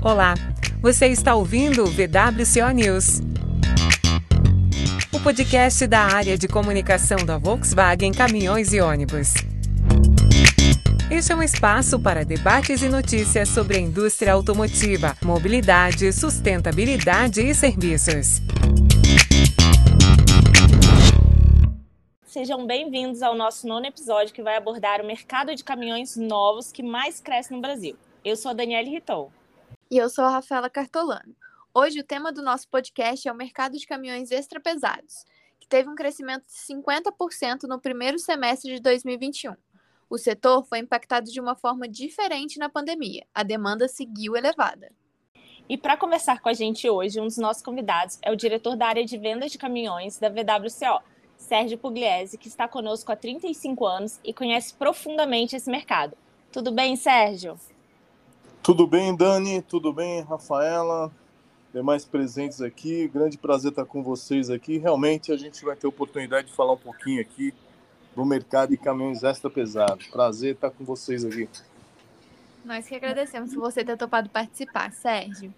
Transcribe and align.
Olá, 0.00 0.34
você 0.80 1.08
está 1.08 1.34
ouvindo 1.34 1.82
o 1.82 1.86
VWCO 1.86 2.70
News. 2.72 3.20
O 5.12 5.18
podcast 5.18 5.84
da 5.88 6.02
área 6.02 6.38
de 6.38 6.46
comunicação 6.46 7.18
da 7.26 7.36
Volkswagen 7.36 8.12
Caminhões 8.12 8.72
e 8.72 8.80
Ônibus. 8.80 9.34
Este 11.10 11.32
é 11.32 11.34
um 11.34 11.42
espaço 11.42 11.98
para 11.98 12.24
debates 12.24 12.80
e 12.80 12.88
notícias 12.88 13.48
sobre 13.48 13.76
a 13.76 13.80
indústria 13.80 14.34
automotiva, 14.34 15.16
mobilidade, 15.20 16.12
sustentabilidade 16.12 17.40
e 17.40 17.52
serviços. 17.52 18.40
Sejam 22.24 22.64
bem-vindos 22.64 23.20
ao 23.20 23.34
nosso 23.34 23.66
nono 23.66 23.86
episódio 23.86 24.32
que 24.32 24.44
vai 24.44 24.56
abordar 24.56 25.00
o 25.00 25.06
mercado 25.06 25.56
de 25.56 25.64
caminhões 25.64 26.16
novos 26.16 26.70
que 26.70 26.84
mais 26.84 27.18
cresce 27.18 27.52
no 27.52 27.60
Brasil. 27.60 27.96
Eu 28.24 28.36
sou 28.36 28.52
a 28.52 28.54
Daniele 28.54 28.90
Ritou. 28.90 29.32
E 29.90 29.96
eu 29.96 30.10
sou 30.10 30.22
a 30.22 30.30
Rafaela 30.30 30.68
Cartolano. 30.68 31.34
Hoje 31.72 32.00
o 32.00 32.04
tema 32.04 32.30
do 32.30 32.42
nosso 32.42 32.68
podcast 32.68 33.26
é 33.26 33.32
o 33.32 33.34
mercado 33.34 33.78
de 33.78 33.86
caminhões 33.86 34.30
extrapesados, 34.30 35.24
que 35.58 35.66
teve 35.66 35.88
um 35.88 35.94
crescimento 35.94 36.44
de 36.44 36.52
50% 36.52 37.62
no 37.62 37.80
primeiro 37.80 38.18
semestre 38.18 38.74
de 38.74 38.82
2021. 38.82 39.56
O 40.10 40.18
setor 40.18 40.62
foi 40.66 40.80
impactado 40.80 41.30
de 41.30 41.40
uma 41.40 41.54
forma 41.54 41.88
diferente 41.88 42.58
na 42.58 42.68
pandemia. 42.68 43.24
A 43.34 43.42
demanda 43.42 43.88
seguiu 43.88 44.36
elevada. 44.36 44.92
E 45.66 45.78
para 45.78 45.96
conversar 45.96 46.42
com 46.42 46.50
a 46.50 46.54
gente 46.54 46.86
hoje, 46.86 47.18
um 47.18 47.24
dos 47.26 47.38
nossos 47.38 47.62
convidados 47.62 48.18
é 48.20 48.30
o 48.30 48.36
diretor 48.36 48.76
da 48.76 48.88
área 48.88 49.06
de 49.06 49.16
vendas 49.16 49.50
de 49.50 49.56
caminhões 49.56 50.18
da 50.18 50.28
VWCO, 50.28 51.02
Sérgio 51.34 51.78
Pugliese, 51.78 52.36
que 52.36 52.48
está 52.48 52.68
conosco 52.68 53.10
há 53.10 53.16
35 53.16 53.86
anos 53.86 54.20
e 54.22 54.34
conhece 54.34 54.74
profundamente 54.74 55.56
esse 55.56 55.70
mercado. 55.70 56.14
Tudo 56.52 56.70
bem, 56.70 56.94
Sérgio? 56.94 57.58
Tudo 58.62 58.86
bem, 58.86 59.16
Dani? 59.16 59.62
Tudo 59.62 59.92
bem, 59.92 60.20
Rafaela? 60.22 61.10
Demais 61.72 62.04
presentes 62.04 62.60
aqui. 62.60 63.08
Grande 63.08 63.38
prazer 63.38 63.70
estar 63.70 63.84
com 63.84 64.02
vocês 64.02 64.50
aqui. 64.50 64.78
Realmente 64.78 65.32
a 65.32 65.36
gente 65.36 65.64
vai 65.64 65.76
ter 65.76 65.86
oportunidade 65.86 66.48
de 66.48 66.52
falar 66.52 66.72
um 66.72 66.78
pouquinho 66.78 67.20
aqui 67.20 67.54
do 68.14 68.24
mercado 68.24 68.70
de 68.70 68.76
caminhões 68.76 69.22
extra 69.22 69.48
pesados. 69.48 70.06
Prazer 70.08 70.54
estar 70.54 70.70
com 70.70 70.84
vocês 70.84 71.24
aqui. 71.24 71.48
Nós 72.64 72.86
que 72.86 72.94
agradecemos 72.94 73.54
por 73.54 73.60
você 73.60 73.84
ter 73.84 73.96
topado 73.96 74.28
participar, 74.28 74.92
Sérgio. 74.92 75.54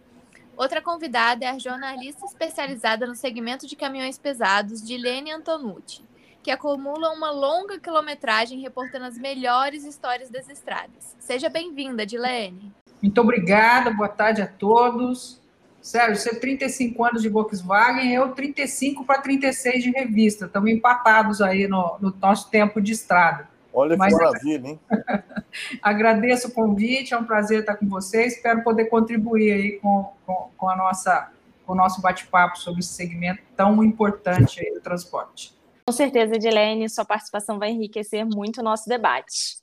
Outra 0.56 0.82
convidada 0.82 1.44
é 1.44 1.48
a 1.48 1.58
jornalista 1.58 2.26
especializada 2.26 3.06
no 3.06 3.14
segmento 3.14 3.66
de 3.66 3.74
caminhões 3.74 4.18
pesados, 4.18 4.86
Dilene 4.86 5.32
Antonucci, 5.32 6.04
que 6.42 6.50
acumula 6.50 7.10
uma 7.10 7.30
longa 7.30 7.80
quilometragem 7.80 8.60
reportando 8.60 9.06
as 9.06 9.16
melhores 9.16 9.84
histórias 9.84 10.28
das 10.28 10.48
estradas. 10.50 11.16
Seja 11.18 11.48
bem-vinda, 11.48 12.04
Dilene. 12.04 12.74
Muito 13.02 13.20
obrigada, 13.20 13.90
boa 13.90 14.08
tarde 14.08 14.42
a 14.42 14.46
todos. 14.46 15.40
Sérgio, 15.80 16.16
você 16.16 16.38
35 16.38 17.04
anos 17.04 17.22
de 17.22 17.28
Volkswagen, 17.30 18.12
eu 18.12 18.32
35 18.32 19.04
para 19.04 19.22
36 19.22 19.82
de 19.82 19.90
revista. 19.90 20.44
Estamos 20.44 20.70
empatados 20.70 21.40
aí 21.40 21.66
no, 21.66 21.96
no 22.00 22.14
nosso 22.20 22.50
tempo 22.50 22.80
de 22.80 22.92
estrada. 22.92 23.48
Olha 23.72 23.92
que 23.92 23.98
Mas, 23.98 24.12
maravilha, 24.12 24.68
hein? 24.68 24.80
agradeço 25.80 26.48
o 26.48 26.52
convite, 26.52 27.14
é 27.14 27.18
um 27.18 27.24
prazer 27.24 27.60
estar 27.60 27.76
com 27.76 27.88
vocês. 27.88 28.34
Espero 28.34 28.62
poder 28.62 28.86
contribuir 28.86 29.52
aí 29.52 29.70
com, 29.78 30.12
com, 30.26 30.50
com 30.56 30.68
a 30.68 30.76
nossa, 30.76 31.30
com 31.64 31.72
o 31.72 31.76
nosso 31.76 32.02
bate-papo 32.02 32.58
sobre 32.58 32.80
esse 32.80 32.92
segmento 32.92 33.42
tão 33.56 33.82
importante 33.82 34.60
aí 34.60 34.74
do 34.74 34.80
transporte. 34.80 35.54
Com 35.86 35.92
certeza, 35.92 36.34
Edilene, 36.34 36.88
sua 36.90 37.04
participação 37.04 37.58
vai 37.58 37.70
enriquecer 37.70 38.24
muito 38.26 38.60
o 38.60 38.64
nosso 38.64 38.88
debate. 38.88 39.59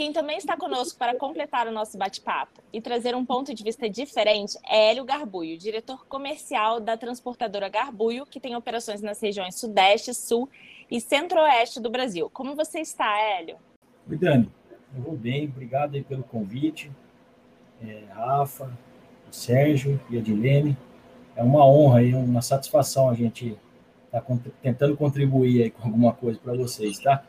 Quem 0.00 0.14
também 0.14 0.38
está 0.38 0.56
conosco 0.56 0.98
para 0.98 1.14
completar 1.14 1.68
o 1.68 1.70
nosso 1.70 1.98
bate-papo 1.98 2.62
e 2.72 2.80
trazer 2.80 3.14
um 3.14 3.22
ponto 3.22 3.52
de 3.52 3.62
vista 3.62 3.86
diferente 3.86 4.56
é 4.66 4.88
Hélio 4.88 5.04
Garbuio, 5.04 5.58
diretor 5.58 6.06
comercial 6.06 6.80
da 6.80 6.96
transportadora 6.96 7.68
Garbuio, 7.68 8.24
que 8.24 8.40
tem 8.40 8.56
operações 8.56 9.02
nas 9.02 9.20
regiões 9.20 9.56
Sudeste, 9.56 10.14
Sul 10.14 10.48
e 10.90 11.02
Centro-Oeste 11.02 11.80
do 11.80 11.90
Brasil. 11.90 12.30
Como 12.32 12.56
você 12.56 12.80
está, 12.80 13.14
Hélio? 13.20 13.56
Oi, 14.08 14.16
Dani. 14.16 14.50
Eu 14.96 15.02
vou 15.02 15.18
bem, 15.18 15.44
obrigado 15.44 15.94
aí 15.94 16.02
pelo 16.02 16.22
convite. 16.22 16.90
É, 17.86 18.04
Rafa, 18.14 18.72
o 19.30 19.34
Sérgio 19.34 20.00
e 20.08 20.16
a 20.16 20.22
Dilene. 20.22 20.78
É 21.36 21.42
uma 21.42 21.66
honra 21.66 22.02
e 22.02 22.14
uma 22.14 22.40
satisfação 22.40 23.10
a 23.10 23.14
gente 23.14 23.54
estar 24.06 24.22
tá 24.22 24.34
tentando 24.62 24.96
contribuir 24.96 25.64
aí 25.64 25.70
com 25.70 25.86
alguma 25.86 26.14
coisa 26.14 26.40
para 26.42 26.54
vocês, 26.54 26.98
tá? 27.00 27.22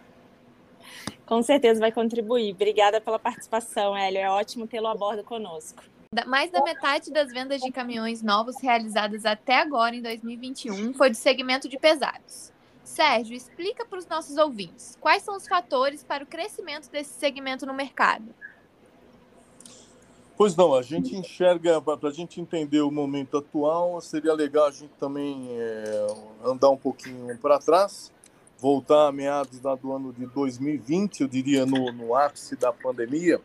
Com 1.26 1.42
certeza 1.42 1.80
vai 1.80 1.92
contribuir. 1.92 2.54
Obrigada 2.54 3.00
pela 3.00 3.18
participação, 3.18 3.96
Hélio. 3.96 4.20
É 4.20 4.30
ótimo 4.30 4.68
tê-lo 4.68 4.88
a 4.88 4.96
bordo 4.96 5.24
conosco. 5.24 5.84
Mais 6.28 6.52
da 6.52 6.62
metade 6.62 7.10
das 7.10 7.32
vendas 7.32 7.62
de 7.62 7.72
caminhões 7.72 8.22
novos 8.22 8.62
realizadas 8.62 9.26
até 9.26 9.62
agora 9.62 9.96
em 9.96 10.02
2021 10.02 10.94
foi 10.94 11.10
do 11.10 11.16
segmento 11.16 11.70
de 11.70 11.80
pesados. 11.80 12.52
Sérgio, 12.84 13.34
explica 13.34 13.86
para 13.86 13.98
os 13.98 14.06
nossos 14.06 14.36
ouvintes 14.36 14.98
quais 15.00 15.24
são 15.24 15.38
os 15.38 15.48
fatores 15.48 16.04
para 16.04 16.26
o 16.26 16.28
crescimento 16.28 16.92
desse 16.92 17.14
segmento 17.14 17.66
no 17.66 17.74
mercado. 17.74 18.26
Pois 20.36 20.54
não, 20.56 20.74
a 20.74 20.82
gente 20.82 21.16
enxerga, 21.16 21.82
para 21.82 22.10
a 22.10 22.12
gente 22.12 22.42
entender 22.42 22.82
o 22.82 22.92
momento 22.92 23.38
atual, 23.38 24.02
seria 24.02 24.34
legal 24.34 24.66
a 24.66 24.72
gente 24.72 24.92
também 25.00 25.48
é, 25.52 26.08
andar 26.44 26.72
um 26.72 26.78
pouquinho 26.78 27.38
para 27.38 27.58
trás 27.60 28.12
voltar 28.62 29.08
a 29.08 29.12
meados 29.12 29.60
do 29.60 29.92
ano 29.92 30.14
de 30.14 30.28
2020, 30.28 31.22
eu 31.22 31.28
diria 31.28 31.66
no, 31.66 31.92
no 31.92 32.16
ápice 32.16 32.56
da 32.56 32.72
pandemia, 32.72 33.42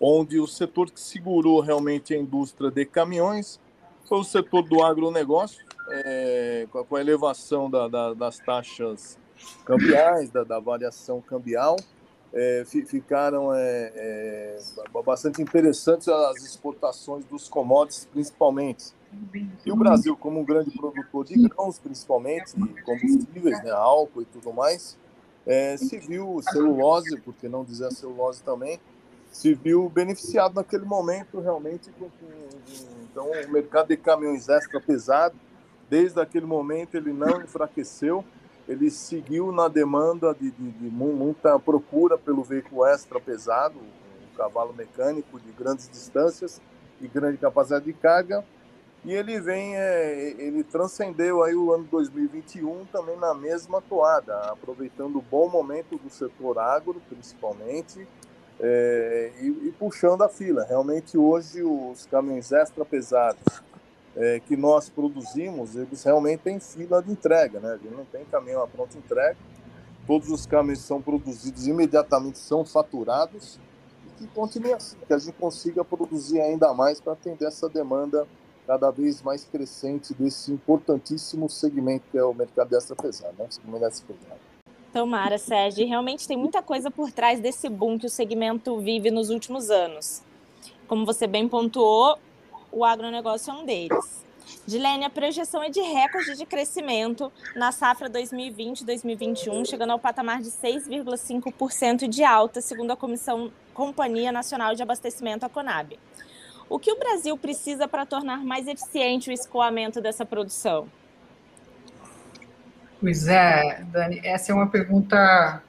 onde 0.00 0.38
o 0.38 0.46
setor 0.46 0.88
que 0.88 1.00
segurou 1.00 1.60
realmente 1.60 2.14
a 2.14 2.16
indústria 2.16 2.70
de 2.70 2.86
caminhões 2.86 3.58
foi 4.08 4.20
o 4.20 4.24
setor 4.24 4.62
do 4.62 4.84
agronegócio, 4.84 5.64
é, 5.90 6.68
com, 6.70 6.94
a, 6.94 7.00
elevação 7.00 7.68
da, 7.68 7.88
da, 7.88 8.14
das 8.14 8.38
taxas 8.38 9.18
cambiais, 9.64 10.30
da, 10.30 10.44
da 10.44 10.60
variação 10.60 11.20
cambial, 11.20 11.74
é, 12.32 12.64
ficaram 12.86 13.52
é, 13.52 13.92
é, 13.96 14.58
bastante 15.04 15.42
interessantes 15.42 16.06
as 16.06 16.44
exportações 16.44 17.24
dos 17.24 17.48
commodities, 17.48 18.06
principalmente. 18.12 18.94
E 19.64 19.72
o 19.72 19.76
Brasil, 19.76 20.16
como 20.16 20.40
um 20.40 20.44
grande 20.44 20.70
produtor 20.70 21.24
de 21.24 21.34
grãos, 21.48 21.78
principalmente, 21.78 22.52
combustíveis, 22.84 23.62
né, 23.62 23.70
álcool 23.70 24.22
e 24.22 24.24
tudo 24.26 24.52
mais, 24.52 24.96
é, 25.46 25.76
se 25.76 25.98
viu 25.98 26.40
celulose, 26.42 27.20
por 27.20 27.34
que 27.34 27.48
não 27.48 27.64
dizer 27.64 27.92
celulose 27.92 28.42
também, 28.42 28.80
se 29.30 29.54
viu 29.54 29.88
beneficiado 29.88 30.54
naquele 30.54 30.84
momento 30.84 31.40
realmente. 31.40 31.90
Com, 31.98 32.06
com, 32.06 32.26
então, 33.10 33.30
o 33.30 33.52
mercado 33.52 33.88
de 33.88 33.96
caminhões 33.96 34.48
extra 34.48 34.80
pesado, 34.80 35.34
desde 35.88 36.20
aquele 36.20 36.46
momento, 36.46 36.96
ele 36.96 37.12
não 37.12 37.42
enfraqueceu, 37.42 38.24
ele 38.68 38.90
seguiu 38.90 39.52
na 39.52 39.68
demanda 39.68 40.34
de, 40.34 40.50
de, 40.50 40.70
de 40.70 40.90
muita 40.90 41.58
procura 41.58 42.18
pelo 42.18 42.42
veículo 42.42 42.84
extra 42.84 43.20
pesado, 43.20 43.78
um 43.78 44.36
cavalo 44.36 44.74
mecânico 44.74 45.38
de 45.38 45.52
grandes 45.52 45.88
distâncias 45.88 46.60
e 47.00 47.06
grande 47.06 47.38
capacidade 47.38 47.84
de 47.84 47.92
carga, 47.92 48.44
e 49.06 49.14
ele 49.14 49.40
vem, 49.40 49.76
é, 49.76 50.34
ele 50.36 50.64
transcendeu 50.64 51.44
aí 51.44 51.54
o 51.54 51.72
ano 51.72 51.84
2021 51.84 52.86
também 52.86 53.16
na 53.16 53.32
mesma 53.34 53.80
toada, 53.80 54.36
aproveitando 54.50 55.16
o 55.16 55.22
bom 55.22 55.48
momento 55.48 55.96
do 55.96 56.10
setor 56.10 56.58
agro, 56.58 57.00
principalmente, 57.08 58.04
é, 58.58 59.30
e, 59.40 59.68
e, 59.68 59.74
puxando 59.78 60.22
a 60.22 60.28
fila. 60.28 60.64
Realmente 60.64 61.16
hoje 61.16 61.62
os 61.62 62.04
caminhões 62.06 62.50
extra 62.50 62.84
pesados 62.84 63.62
é, 64.16 64.40
que 64.40 64.56
nós 64.56 64.88
produzimos, 64.88 65.76
eles 65.76 66.02
realmente 66.02 66.40
têm 66.40 66.58
fila 66.58 67.00
de 67.00 67.12
entrega, 67.12 67.60
né? 67.60 67.78
Gente 67.80 67.94
não 67.94 68.06
tem 68.06 68.24
caminhão 68.24 68.64
a 68.64 68.66
pronta 68.66 68.98
entrega. 68.98 69.36
Todos 70.04 70.28
os 70.30 70.46
caminhões 70.46 70.80
são 70.80 71.00
produzidos 71.00 71.68
imediatamente, 71.68 72.40
são 72.40 72.64
faturados 72.64 73.60
e 74.04 74.10
que 74.18 74.26
continue 74.34 74.72
assim, 74.72 74.96
que 75.06 75.14
a 75.14 75.18
gente 75.18 75.34
consiga 75.34 75.84
produzir 75.84 76.40
ainda 76.40 76.74
mais 76.74 77.00
para 77.00 77.12
atender 77.12 77.46
essa 77.46 77.68
demanda 77.68 78.26
cada 78.66 78.90
vez 78.90 79.22
mais 79.22 79.44
crescente 79.44 80.12
desse 80.14 80.52
importantíssimo 80.52 81.48
segmento 81.48 82.04
que 82.10 82.18
é 82.18 82.24
o 82.24 82.34
mercado 82.34 82.76
extra 82.76 82.96
pesado, 82.96 83.34
né? 83.38 83.46
O 83.48 83.52
segmento 83.52 83.84
extra 83.84 84.14
pesado. 84.14 84.40
Tomara, 84.92 85.38
Sérgio. 85.38 85.86
realmente 85.86 86.26
tem 86.26 86.36
muita 86.36 86.62
coisa 86.62 86.90
por 86.90 87.12
trás 87.12 87.38
desse 87.38 87.68
boom 87.68 87.98
que 87.98 88.06
o 88.06 88.10
segmento 88.10 88.78
vive 88.80 89.10
nos 89.10 89.30
últimos 89.30 89.70
anos. 89.70 90.22
Como 90.88 91.04
você 91.04 91.26
bem 91.26 91.48
pontuou, 91.48 92.18
o 92.72 92.84
agronegócio 92.84 93.50
é 93.50 93.54
um 93.54 93.64
deles. 93.64 94.24
Dilene, 94.66 95.04
a 95.04 95.10
projeção 95.10 95.62
é 95.62 95.68
de 95.68 95.80
recorde 95.80 96.36
de 96.36 96.46
crescimento 96.46 97.32
na 97.54 97.72
safra 97.72 98.08
2020-2021, 98.08 99.68
chegando 99.68 99.90
ao 99.90 99.98
patamar 99.98 100.40
de 100.40 100.50
6,5% 100.50 102.08
de 102.08 102.24
alta, 102.24 102.60
segundo 102.60 102.92
a 102.92 102.96
Comissão 102.96 103.52
Companhia 103.74 104.30
Nacional 104.32 104.74
de 104.74 104.82
Abastecimento, 104.82 105.44
a 105.44 105.48
Conab. 105.48 105.98
O 106.68 106.78
que 106.78 106.90
o 106.90 106.98
Brasil 106.98 107.36
precisa 107.38 107.86
para 107.86 108.04
tornar 108.04 108.44
mais 108.44 108.66
eficiente 108.66 109.30
o 109.30 109.32
escoamento 109.32 110.00
dessa 110.00 110.26
produção? 110.26 110.88
Pois 113.00 113.28
é, 113.28 113.84
Dani, 113.92 114.20
essa 114.24 114.52
é 114.52 114.54
uma 114.54 114.68
pergunta 114.68 115.62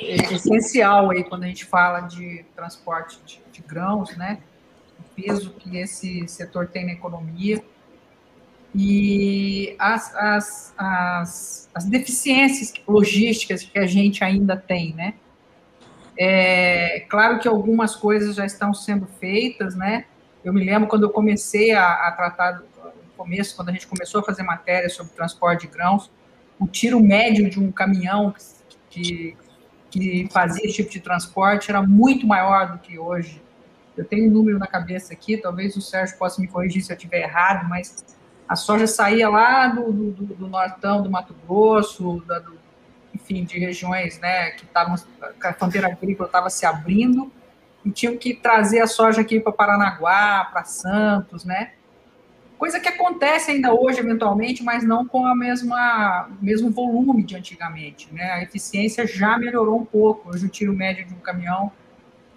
essencial 0.00 1.10
aí 1.10 1.24
quando 1.24 1.44
a 1.44 1.46
gente 1.46 1.64
fala 1.64 2.00
de 2.00 2.44
transporte 2.54 3.18
de, 3.26 3.40
de 3.52 3.60
grãos, 3.62 4.16
né? 4.16 4.38
o 4.98 5.02
peso 5.14 5.50
que 5.52 5.76
esse 5.76 6.26
setor 6.28 6.68
tem 6.68 6.86
na 6.86 6.92
economia 6.92 7.62
e 8.74 9.74
as, 9.78 10.14
as, 10.14 10.74
as, 10.76 11.70
as 11.74 11.84
deficiências 11.86 12.72
logísticas 12.86 13.62
que 13.62 13.78
a 13.78 13.86
gente 13.86 14.22
ainda 14.22 14.56
tem, 14.56 14.94
né? 14.94 15.14
É 16.20 17.06
claro 17.08 17.38
que 17.38 17.46
algumas 17.46 17.94
coisas 17.94 18.34
já 18.34 18.44
estão 18.44 18.74
sendo 18.74 19.06
feitas, 19.06 19.76
né? 19.76 20.04
Eu 20.44 20.52
me 20.52 20.64
lembro 20.64 20.88
quando 20.88 21.04
eu 21.04 21.10
comecei 21.10 21.72
a, 21.72 22.08
a 22.08 22.12
tratar, 22.12 22.54
no 22.58 22.64
começo, 23.16 23.54
quando 23.54 23.68
a 23.68 23.72
gente 23.72 23.86
começou 23.86 24.20
a 24.20 24.24
fazer 24.24 24.42
matéria 24.42 24.88
sobre 24.88 25.12
transporte 25.12 25.66
de 25.66 25.72
grãos, 25.72 26.10
o 26.58 26.66
tiro 26.66 27.00
médio 27.00 27.48
de 27.48 27.60
um 27.60 27.70
caminhão 27.70 28.34
que, 28.90 29.36
que 29.90 30.28
fazia 30.32 30.64
esse 30.64 30.74
tipo 30.74 30.90
de 30.90 31.00
transporte 31.00 31.70
era 31.70 31.82
muito 31.82 32.26
maior 32.26 32.72
do 32.72 32.78
que 32.78 32.98
hoje. 32.98 33.40
Eu 33.96 34.04
tenho 34.04 34.28
um 34.28 34.32
número 34.32 34.58
na 34.58 34.66
cabeça 34.66 35.12
aqui, 35.12 35.36
talvez 35.36 35.76
o 35.76 35.80
Sérgio 35.80 36.18
possa 36.18 36.40
me 36.40 36.48
corrigir 36.48 36.82
se 36.82 36.92
eu 36.92 36.96
estiver 36.96 37.22
errado, 37.22 37.68
mas 37.68 38.04
a 38.48 38.56
soja 38.56 38.86
saía 38.86 39.28
lá 39.28 39.68
do, 39.68 39.92
do, 39.92 40.24
do 40.34 40.48
nortão 40.48 41.02
do 41.02 41.10
Mato 41.10 41.34
Grosso, 41.46 42.22
da, 42.26 42.38
do, 42.38 42.57
enfim, 43.18 43.44
de 43.44 43.58
regiões 43.58 44.18
né, 44.20 44.52
que 44.52 44.64
estavam, 44.64 44.94
a 45.42 45.52
fronteira 45.52 45.88
agrícola 45.88 46.28
estava 46.28 46.48
se 46.48 46.64
abrindo, 46.64 47.30
e 47.84 47.90
tinham 47.90 48.16
que 48.16 48.34
trazer 48.34 48.80
a 48.80 48.86
soja 48.86 49.20
aqui 49.20 49.40
para 49.40 49.52
Paranaguá, 49.52 50.48
para 50.50 50.64
Santos, 50.64 51.44
né? 51.44 51.72
Coisa 52.58 52.80
que 52.80 52.88
acontece 52.88 53.52
ainda 53.52 53.72
hoje, 53.72 54.00
eventualmente, 54.00 54.64
mas 54.64 54.82
não 54.82 55.06
com 55.06 55.24
a 55.24 55.34
mesma 55.34 56.28
mesmo 56.42 56.70
volume 56.70 57.22
de 57.22 57.36
antigamente, 57.36 58.12
né? 58.12 58.32
A 58.32 58.42
eficiência 58.42 59.06
já 59.06 59.38
melhorou 59.38 59.78
um 59.78 59.84
pouco. 59.84 60.30
Hoje 60.30 60.46
o 60.46 60.48
tiro 60.48 60.72
médio 60.72 61.06
de 61.06 61.14
um 61.14 61.20
caminhão 61.20 61.70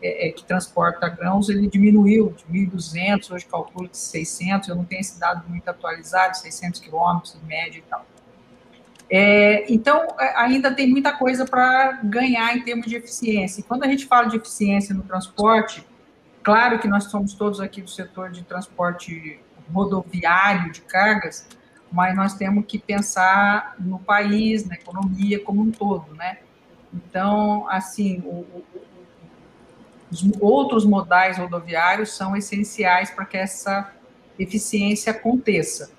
é, 0.02 0.28
é, 0.28 0.32
que 0.32 0.44
transporta 0.44 1.10
grãos, 1.10 1.50
ele 1.50 1.68
diminuiu 1.68 2.36
de 2.38 2.44
1.200, 2.46 3.32
hoje 3.32 3.46
calculo 3.46 3.88
de 3.88 3.98
600, 3.98 4.70
eu 4.70 4.76
não 4.76 4.86
tenho 4.86 5.02
esse 5.02 5.20
dado 5.20 5.48
muito 5.50 5.68
atualizado, 5.68 6.38
600 6.38 6.80
quilômetros 6.80 7.36
em 7.36 7.48
média 7.48 7.80
e 7.80 7.84
tal. 7.84 8.06
É, 9.14 9.66
então, 9.70 10.08
é, 10.18 10.38
ainda 10.38 10.74
tem 10.74 10.90
muita 10.90 11.12
coisa 11.12 11.46
para 11.46 12.00
ganhar 12.02 12.56
em 12.56 12.64
termos 12.64 12.86
de 12.86 12.96
eficiência. 12.96 13.62
Quando 13.68 13.84
a 13.84 13.88
gente 13.88 14.06
fala 14.06 14.30
de 14.30 14.38
eficiência 14.38 14.96
no 14.96 15.04
transporte, 15.04 15.86
claro 16.42 16.80
que 16.80 16.88
nós 16.88 17.04
somos 17.06 17.34
todos 17.34 17.60
aqui 17.60 17.82
do 17.82 17.90
setor 17.90 18.32
de 18.32 18.42
transporte 18.44 19.38
rodoviário 19.74 20.72
de 20.72 20.80
cargas, 20.82 21.46
mas 21.92 22.16
nós 22.16 22.36
temos 22.36 22.64
que 22.66 22.80
pensar 22.80 23.76
no 23.78 24.00
país, 24.00 24.66
na 24.66 24.76
economia 24.76 25.44
como 25.44 25.62
um 25.62 25.72
todo, 25.72 26.16
né? 26.16 26.38
Então, 26.94 27.68
assim, 27.70 28.20
o, 28.20 28.30
o, 28.30 28.64
os 30.10 30.24
outros 30.40 30.86
modais 30.86 31.38
rodoviários 31.38 32.16
são 32.16 32.34
essenciais 32.34 33.12
para 33.12 33.26
que 33.26 33.36
essa 33.36 33.92
eficiência 34.40 35.12
aconteça. 35.12 35.92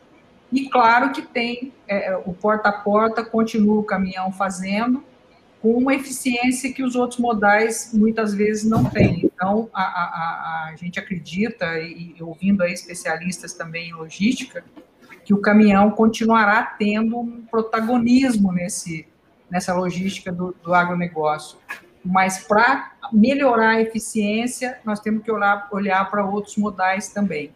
E 0.52 0.68
claro 0.68 1.12
que 1.12 1.22
tem 1.22 1.72
é, 1.88 2.14
o 2.26 2.34
porta 2.34 2.68
a 2.68 2.72
porta, 2.72 3.24
continua 3.24 3.80
o 3.80 3.84
caminhão 3.84 4.30
fazendo, 4.30 5.02
com 5.62 5.72
uma 5.74 5.94
eficiência 5.94 6.72
que 6.72 6.82
os 6.82 6.94
outros 6.96 7.20
modais 7.20 7.90
muitas 7.94 8.34
vezes 8.34 8.68
não 8.68 8.84
têm. 8.84 9.24
Então, 9.24 9.70
a, 9.72 9.82
a, 9.82 10.68
a 10.70 10.76
gente 10.76 10.98
acredita, 10.98 11.78
e 11.78 12.16
ouvindo 12.20 12.62
aí 12.62 12.72
especialistas 12.72 13.54
também 13.54 13.90
em 13.90 13.92
logística, 13.94 14.64
que 15.24 15.32
o 15.32 15.40
caminhão 15.40 15.90
continuará 15.92 16.64
tendo 16.64 17.18
um 17.18 17.46
protagonismo 17.48 18.52
nesse, 18.52 19.06
nessa 19.48 19.72
logística 19.72 20.32
do, 20.32 20.54
do 20.62 20.74
agronegócio. 20.74 21.58
Mas 22.04 22.44
para 22.44 22.92
melhorar 23.12 23.76
a 23.76 23.80
eficiência, 23.80 24.80
nós 24.84 24.98
temos 24.98 25.22
que 25.22 25.30
olhar, 25.30 25.68
olhar 25.70 26.10
para 26.10 26.26
outros 26.26 26.56
modais 26.56 27.08
também. 27.08 27.52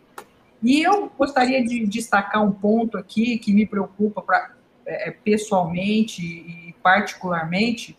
E 0.62 0.82
eu 0.82 1.10
gostaria 1.16 1.64
de 1.64 1.86
destacar 1.86 2.42
um 2.44 2.52
ponto 2.52 2.96
aqui 2.96 3.38
que 3.38 3.52
me 3.52 3.66
preocupa 3.66 4.22
pra, 4.22 4.52
é, 4.86 5.08
é, 5.08 5.10
pessoalmente 5.10 6.22
e 6.22 6.74
particularmente, 6.82 7.96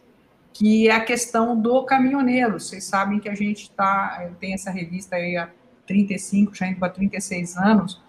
que 0.53 0.87
é 0.87 0.95
a 0.95 1.03
questão 1.03 1.59
do 1.59 1.83
caminhoneiro. 1.83 2.59
Vocês 2.59 2.83
sabem 2.85 3.19
que 3.19 3.29
a 3.29 3.35
gente 3.35 3.69
tá, 3.71 4.29
tem 4.39 4.53
essa 4.53 4.71
revista 4.71 5.17
aí 5.17 5.37
há 5.37 5.49
35, 5.85 6.55
já 6.55 6.67
indo 6.67 6.79
para 6.79 6.89
36 6.89 7.57
anos, 7.57 8.01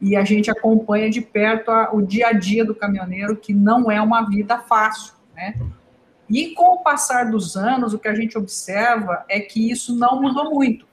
e 0.00 0.16
a 0.16 0.24
gente 0.24 0.50
acompanha 0.50 1.10
de 1.10 1.20
perto 1.20 1.70
a, 1.70 1.92
o 1.92 2.00
dia 2.00 2.28
a 2.28 2.32
dia 2.32 2.64
do 2.64 2.74
caminhoneiro, 2.74 3.36
que 3.36 3.52
não 3.52 3.90
é 3.90 4.00
uma 4.00 4.22
vida 4.22 4.58
fácil, 4.58 5.14
né? 5.34 5.54
E 6.28 6.54
com 6.54 6.74
o 6.74 6.78
passar 6.78 7.28
dos 7.30 7.56
anos, 7.56 7.92
o 7.92 7.98
que 7.98 8.06
a 8.06 8.14
gente 8.14 8.38
observa 8.38 9.24
é 9.28 9.40
que 9.40 9.70
isso 9.70 9.94
não 9.96 10.22
mudou 10.22 10.54
muito. 10.54 10.86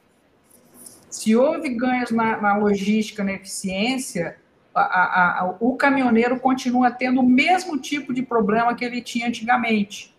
Se 1.09 1.35
houve 1.35 1.69
ganhos 1.69 2.11
na, 2.11 2.41
na 2.41 2.57
logística, 2.57 3.23
na 3.23 3.33
eficiência, 3.33 4.37
a, 4.73 4.81
a, 4.81 5.39
a, 5.41 5.55
o 5.59 5.75
caminhoneiro 5.75 6.39
continua 6.39 6.91
tendo 6.91 7.21
o 7.21 7.27
mesmo 7.27 7.77
tipo 7.77 8.13
de 8.13 8.21
problema 8.21 8.75
que 8.75 8.85
ele 8.85 9.01
tinha 9.01 9.27
antigamente. 9.27 10.15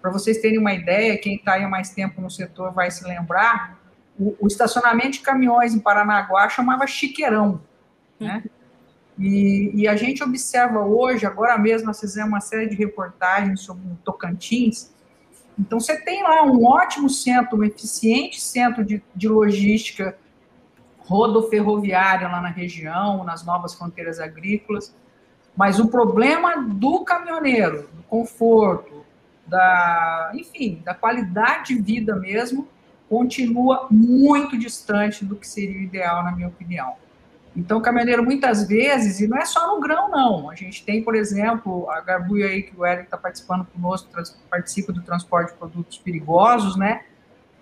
Para 0.00 0.10
vocês 0.10 0.38
terem 0.38 0.58
uma 0.58 0.72
ideia, 0.72 1.16
quem 1.18 1.36
está 1.36 1.54
aí 1.54 1.64
há 1.64 1.68
mais 1.68 1.90
tempo 1.90 2.20
no 2.20 2.30
setor 2.30 2.72
vai 2.72 2.90
se 2.90 3.04
lembrar, 3.06 3.78
o, 4.18 4.36
o 4.40 4.46
estacionamento 4.46 5.12
de 5.12 5.20
caminhões 5.20 5.74
em 5.74 5.80
Paranaguá 5.80 6.48
chamava 6.48 6.86
chiqueirão, 6.86 7.60
né? 8.18 8.44
E, 9.18 9.70
e, 9.74 9.88
a 9.88 9.94
gente 9.94 10.24
observa 10.24 10.80
hoje, 10.80 11.24
agora 11.24 11.56
mesmo 11.56 11.86
nós 11.86 12.00
fizemos 12.00 12.28
uma 12.28 12.40
série 12.40 12.68
de 12.68 12.74
reportagens 12.74 13.60
sobre 13.60 13.84
Tocantins, 14.04 14.92
então, 15.58 15.78
você 15.78 16.00
tem 16.00 16.22
lá 16.22 16.42
um 16.42 16.64
ótimo 16.64 17.08
centro, 17.08 17.58
um 17.58 17.64
eficiente 17.64 18.40
centro 18.40 18.84
de, 18.84 19.02
de 19.14 19.28
logística 19.28 20.16
rodoferroviária 20.98 22.28
lá 22.28 22.40
na 22.40 22.48
região, 22.48 23.24
nas 23.24 23.44
novas 23.44 23.74
fronteiras 23.74 24.18
agrícolas, 24.18 24.94
mas 25.56 25.78
o 25.78 25.88
problema 25.88 26.62
do 26.62 27.04
caminhoneiro, 27.04 27.88
do 27.92 28.02
conforto, 28.04 29.04
da, 29.46 30.32
enfim, 30.34 30.82
da 30.84 30.94
qualidade 30.94 31.74
de 31.74 31.80
vida 31.80 32.16
mesmo, 32.16 32.66
continua 33.08 33.86
muito 33.90 34.58
distante 34.58 35.24
do 35.24 35.36
que 35.36 35.46
seria 35.46 35.78
o 35.78 35.82
ideal, 35.82 36.24
na 36.24 36.32
minha 36.32 36.48
opinião. 36.48 36.94
Então, 37.56 37.78
o 37.78 37.80
caminhoneiro, 37.80 38.24
muitas 38.24 38.66
vezes, 38.66 39.20
e 39.20 39.28
não 39.28 39.38
é 39.38 39.44
só 39.44 39.72
no 39.72 39.80
grão, 39.80 40.10
não. 40.10 40.50
A 40.50 40.56
gente 40.56 40.84
tem, 40.84 41.02
por 41.02 41.14
exemplo, 41.14 41.88
a 41.88 42.00
Garbuia 42.00 42.46
aí, 42.46 42.62
que 42.64 42.76
o 42.76 42.84
Eric 42.84 43.04
está 43.04 43.16
participando 43.16 43.64
conosco, 43.66 44.08
participa 44.50 44.92
do 44.92 45.02
transporte 45.02 45.52
de 45.52 45.58
produtos 45.58 45.98
perigosos, 45.98 46.76
né? 46.76 47.02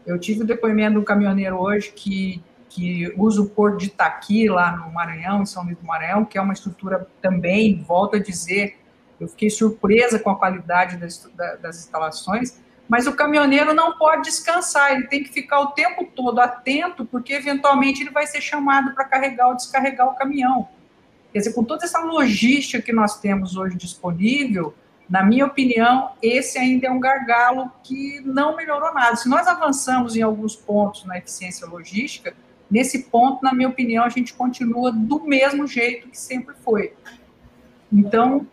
Eu 0.06 0.19
tive 0.19 0.43
o 0.43 0.47
depoimento 0.47 0.93
de 0.93 0.99
um 0.99 1.05
caminhoneiro 1.05 1.56
hoje 1.61 1.93
que, 1.94 2.43
que 2.71 3.12
usa 3.19 3.43
o 3.43 3.50
porto 3.50 3.78
de 3.78 3.87
Itaqui, 3.87 4.49
lá 4.49 4.75
no 4.76 4.90
Maranhão, 4.90 5.43
em 5.43 5.47
São 5.47 5.62
Luís 5.62 5.76
do 5.76 5.87
Maranhão, 5.87 6.25
que 6.25 6.38
é 6.38 6.40
uma 6.40 6.55
estrutura 6.55 7.07
também, 7.21 7.83
volto 7.83 8.16
a 8.16 8.19
dizer, 8.19 8.78
eu 9.21 9.28
fiquei 9.28 9.50
surpresa 9.50 10.19
com 10.19 10.31
a 10.31 10.37
qualidade 10.37 10.97
das, 10.97 11.31
das 11.61 11.78
instalações, 11.78 12.62
mas 12.89 13.07
o 13.07 13.12
caminhoneiro 13.15 13.73
não 13.73 13.97
pode 13.97 14.23
descansar, 14.25 14.93
ele 14.93 15.07
tem 15.07 15.23
que 15.23 15.31
ficar 15.31 15.61
o 15.61 15.69
tempo 15.69 16.05
todo 16.05 16.41
atento, 16.41 17.05
porque 17.07 17.33
eventualmente 17.33 18.03
ele 18.03 18.11
vai 18.11 18.27
ser 18.27 18.41
chamado 18.41 18.95
para 18.95 19.05
carregar 19.05 19.49
ou 19.49 19.57
descarregar 19.57 20.09
o 20.09 20.15
caminhão. 20.15 20.69
Quer 21.33 21.39
dizer, 21.39 21.55
com 21.55 21.65
toda 21.65 21.85
essa 21.85 22.01
logística 22.01 22.83
que 22.83 22.93
nós 22.93 23.19
temos 23.19 23.57
hoje 23.57 23.77
disponível, 23.77 24.75
na 25.09 25.23
minha 25.23 25.47
opinião, 25.47 26.12
esse 26.23 26.59
ainda 26.59 26.87
é 26.87 26.91
um 26.91 27.01
gargalo 27.01 27.71
que 27.83 28.21
não 28.25 28.57
melhorou 28.57 28.93
nada. 28.95 29.17
Se 29.17 29.29
nós 29.29 29.47
avançamos 29.47 30.17
em 30.17 30.23
alguns 30.23 30.55
pontos 30.57 31.05
na 31.05 31.19
eficiência 31.19 31.67
logística, 31.67 32.35
nesse 32.71 33.05
ponto, 33.05 33.43
na 33.43 33.53
minha 33.53 33.69
opinião, 33.69 34.05
a 34.05 34.09
gente 34.09 34.33
continua 34.33 34.93
do 34.93 35.25
mesmo 35.25 35.67
jeito 35.67 36.09
que 36.09 36.19
sempre 36.19 36.55
foi. 36.62 36.95
Então, 37.93 38.47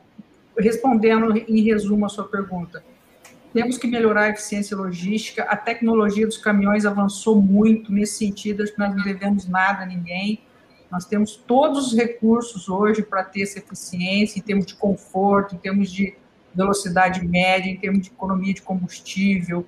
respondendo 0.58 1.38
em 1.38 1.62
resumo 1.62 2.06
a 2.06 2.10
sua 2.10 2.28
pergunta, 2.28 2.84
temos 3.53 3.77
que 3.77 3.88
melhorar 3.88 4.24
a 4.24 4.29
eficiência 4.29 4.75
logística. 4.75 5.44
A 5.44 5.56
tecnologia 5.56 6.25
dos 6.25 6.38
caminhões 6.38 6.86
avançou 6.86 7.41
muito 7.41 7.91
nesse 7.91 8.18
sentido, 8.18 8.63
acho 8.63 8.74
que 8.74 8.79
nós 8.79 8.96
não 8.96 9.03
devemos 9.03 9.48
nada 9.48 9.84
a 9.84 9.86
ninguém. 9.86 10.41
Nós 10.91 11.06
temos 11.06 11.36
todos 11.36 11.88
os 11.88 11.98
recursos 11.98 12.68
hoje 12.68 13.03
para 13.03 13.24
ter 13.24 13.44
essa 13.44 13.60
eficiência, 13.60 14.39
em 14.39 14.41
termos 14.41 14.65
de 14.65 14.75
conforto, 14.75 15.56
em 15.56 15.58
termos 15.58 15.91
de 15.91 16.15
velocidade 16.53 17.25
média, 17.25 17.70
em 17.70 17.77
termos 17.77 18.03
de 18.03 18.10
economia 18.10 18.53
de 18.53 18.62
combustível. 18.62 19.65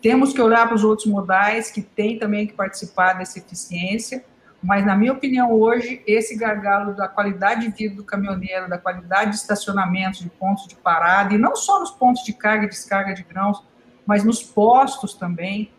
Temos 0.00 0.32
que 0.32 0.40
olhar 0.40 0.66
para 0.66 0.74
os 0.74 0.84
outros 0.84 1.06
modais 1.06 1.70
que 1.70 1.82
têm 1.82 2.18
também 2.18 2.46
que 2.46 2.52
participar 2.52 3.14
dessa 3.14 3.38
eficiência 3.38 4.24
mas, 4.62 4.86
na 4.86 4.94
minha 4.94 5.12
opinião, 5.12 5.50
hoje, 5.52 6.02
esse 6.06 6.36
gargalo 6.36 6.94
da 6.94 7.08
qualidade 7.08 7.62
de 7.62 7.76
vida 7.76 7.96
do 7.96 8.04
caminhoneiro, 8.04 8.68
da 8.68 8.78
qualidade 8.78 9.30
de 9.30 9.36
estacionamentos, 9.36 10.20
de 10.20 10.30
pontos 10.30 10.68
de 10.68 10.76
parada, 10.76 11.34
e 11.34 11.38
não 11.38 11.56
só 11.56 11.80
nos 11.80 11.90
pontos 11.90 12.22
de 12.22 12.32
carga 12.32 12.66
e 12.66 12.68
descarga 12.68 13.12
de 13.12 13.24
grãos, 13.24 13.60
mas 14.06 14.22
nos 14.22 14.40
postos 14.40 15.14
também, 15.14 15.72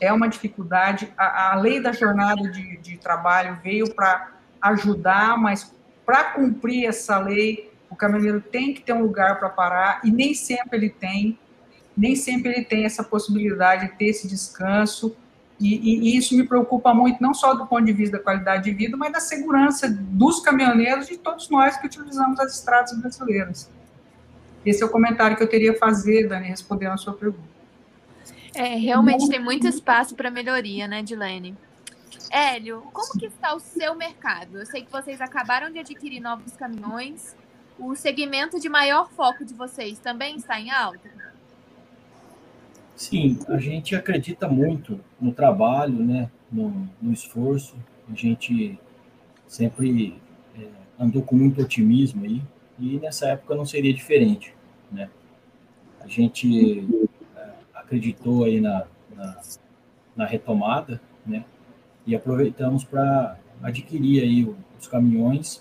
é 0.00 0.12
uma 0.12 0.28
dificuldade. 0.28 1.12
A, 1.16 1.52
a 1.52 1.56
lei 1.56 1.80
da 1.80 1.90
jornada 1.90 2.48
de, 2.48 2.76
de 2.78 2.96
trabalho 2.96 3.58
veio 3.62 3.92
para 3.92 4.34
ajudar, 4.60 5.36
mas 5.36 5.74
para 6.06 6.24
cumprir 6.24 6.86
essa 6.86 7.18
lei, 7.18 7.72
o 7.90 7.96
caminhoneiro 7.96 8.40
tem 8.40 8.72
que 8.72 8.82
ter 8.82 8.92
um 8.92 9.02
lugar 9.02 9.40
para 9.40 9.48
parar, 9.48 10.00
e 10.04 10.12
nem 10.12 10.32
sempre 10.32 10.78
ele 10.78 10.90
tem, 10.90 11.36
nem 11.96 12.14
sempre 12.14 12.52
ele 12.52 12.64
tem 12.64 12.84
essa 12.84 13.02
possibilidade 13.02 13.88
de 13.88 13.96
ter 13.96 14.06
esse 14.06 14.28
descanso 14.28 15.16
E, 15.62 15.76
e, 15.76 16.00
e, 16.00 16.16
isso 16.16 16.36
me 16.36 16.44
preocupa 16.44 16.92
muito, 16.92 17.22
não 17.22 17.32
só 17.32 17.54
do 17.54 17.64
ponto 17.64 17.84
de 17.84 17.92
vista 17.92 18.18
da 18.18 18.22
qualidade 18.22 18.64
de 18.64 18.72
vida, 18.72 18.96
mas 18.96 19.12
da 19.12 19.20
segurança 19.20 19.88
dos 19.88 20.40
caminhoneiros 20.40 21.06
e 21.06 21.12
de 21.12 21.18
todos 21.18 21.48
nós 21.48 21.76
que 21.76 21.86
utilizamos 21.86 22.40
as 22.40 22.56
estradas 22.56 22.92
brasileiras. 22.98 23.70
Esse 24.66 24.82
é 24.82 24.86
o 24.86 24.88
comentário 24.88 25.36
que 25.36 25.42
eu 25.42 25.48
teria 25.48 25.70
a 25.70 25.78
fazer, 25.78 26.28
Dani, 26.28 26.48
respondendo 26.48 26.92
a 26.92 26.96
sua 26.96 27.12
pergunta. 27.12 27.52
É, 28.54 28.74
realmente 28.74 29.28
tem 29.28 29.40
muito 29.40 29.68
espaço 29.68 30.16
para 30.16 30.30
melhoria, 30.32 30.88
né, 30.88 31.00
Dilene? 31.00 31.56
Hélio, 32.28 32.82
como 32.92 33.12
que 33.12 33.26
está 33.26 33.54
o 33.54 33.60
seu 33.60 33.94
mercado? 33.94 34.58
Eu 34.58 34.66
sei 34.66 34.82
que 34.84 34.90
vocês 34.90 35.20
acabaram 35.20 35.70
de 35.70 35.78
adquirir 35.78 36.20
novos 36.20 36.56
caminhões. 36.56 37.36
O 37.78 37.94
segmento 37.94 38.58
de 38.58 38.68
maior 38.68 39.10
foco 39.12 39.44
de 39.44 39.54
vocês 39.54 39.98
também 39.98 40.36
está 40.36 40.60
em 40.60 40.70
alta? 40.70 41.08
Sim, 43.02 43.36
a 43.48 43.58
gente 43.58 43.96
acredita 43.96 44.46
muito 44.46 45.00
no 45.20 45.32
trabalho, 45.32 45.92
né, 45.92 46.30
no, 46.52 46.88
no 47.02 47.12
esforço. 47.12 47.74
A 48.08 48.14
gente 48.14 48.78
sempre 49.44 50.16
é, 50.56 50.68
andou 50.96 51.20
com 51.20 51.34
muito 51.34 51.60
otimismo 51.60 52.24
aí 52.24 52.40
e 52.78 53.00
nessa 53.00 53.26
época 53.26 53.56
não 53.56 53.66
seria 53.66 53.92
diferente, 53.92 54.54
né? 54.88 55.10
A 55.98 56.06
gente 56.06 56.88
é, 57.36 57.50
acreditou 57.74 58.44
aí 58.44 58.60
na, 58.60 58.86
na, 59.16 59.40
na, 60.14 60.24
retomada, 60.24 61.00
né? 61.26 61.44
E 62.06 62.14
aproveitamos 62.14 62.84
para 62.84 63.36
adquirir 63.60 64.22
aí 64.22 64.56
os 64.78 64.86
caminhões 64.86 65.60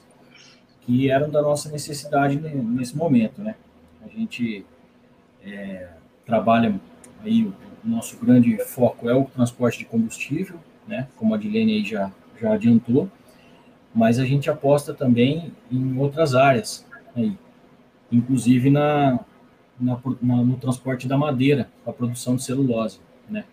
que 0.82 1.10
eram 1.10 1.28
da 1.28 1.42
nossa 1.42 1.72
necessidade 1.72 2.40
nesse 2.40 2.96
momento, 2.96 3.42
né? 3.42 3.56
A 4.06 4.08
gente 4.10 4.64
é, 5.44 5.90
trabalha 6.24 6.80
aí 7.24 7.44
o 7.46 7.54
nosso 7.84 8.18
grande 8.18 8.58
foco 8.58 9.10
é 9.10 9.16
o 9.16 9.26
transporte 9.26 9.80
de 9.80 9.86
combustível, 9.86 10.60
né? 10.88 11.08
Como 11.16 11.34
a 11.34 11.38
Dilene 11.38 11.74
aí 11.74 11.86
já 11.86 12.12
já 12.42 12.54
adiantou, 12.54 13.10
mas 13.94 14.18
a 14.18 14.26
gente 14.26 14.50
aposta 14.50 14.94
também 14.94 15.54
em 15.72 15.98
outras 15.98 16.34
áreas, 16.34 16.86
aí, 17.16 17.38
inclusive 18.12 18.70
na, 18.70 19.20
na, 19.80 20.00
na 20.22 20.36
no 20.38 20.58
transporte 20.58 21.08
da 21.08 21.18
madeira, 21.18 21.70
a 21.86 21.94
produção 21.94 22.36
de 22.36 22.44
celulose, 22.44 23.00
né? 23.30 23.46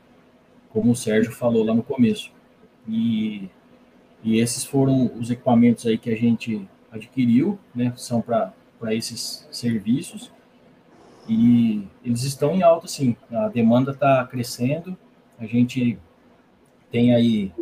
Como 0.70 0.92
o 0.92 0.96
Sérgio 0.96 1.32
falou 1.32 1.64
lá 1.64 1.74
no 1.74 1.82
começo. 1.82 2.32
E, 2.88 3.50
e 4.24 4.38
esses 4.38 4.64
foram 4.64 5.12
os 5.18 5.30
equipamentos 5.30 5.86
aí 5.86 5.98
que 5.98 6.10
a 6.10 6.16
gente 6.16 6.66
adquiriu, 6.90 7.58
né? 7.74 7.92
São 7.96 8.22
para 8.22 8.54
esses 8.94 9.46
serviços 9.50 10.32
e 11.28 11.86
eles 12.02 12.22
estão 12.22 12.54
em 12.54 12.62
alta, 12.62 12.88
sim. 12.88 13.14
A 13.30 13.48
demanda 13.48 13.90
está 13.90 14.24
crescendo. 14.26 14.96
A 15.38 15.44
gente 15.46 15.98
tem 16.90 17.14
aí 17.14 17.52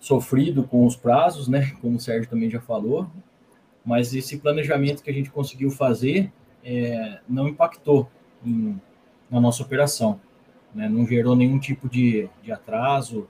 sofrido 0.00 0.64
com 0.64 0.86
os 0.86 0.96
prazos, 0.96 1.46
né? 1.46 1.72
Como 1.80 1.96
o 1.96 2.00
Sérgio 2.00 2.28
também 2.30 2.50
já 2.50 2.60
falou. 2.60 3.06
Mas 3.84 4.14
esse 4.14 4.38
planejamento 4.38 5.02
que 5.02 5.10
a 5.10 5.12
gente 5.12 5.30
conseguiu 5.30 5.70
fazer 5.70 6.32
é, 6.64 7.20
não 7.28 7.48
impactou 7.48 8.08
em, 8.44 8.80
na 9.30 9.40
nossa 9.40 9.62
operação. 9.62 10.20
Né? 10.74 10.88
Não 10.88 11.06
gerou 11.06 11.36
nenhum 11.36 11.58
tipo 11.58 11.88
de, 11.88 12.28
de 12.42 12.50
atraso 12.50 13.28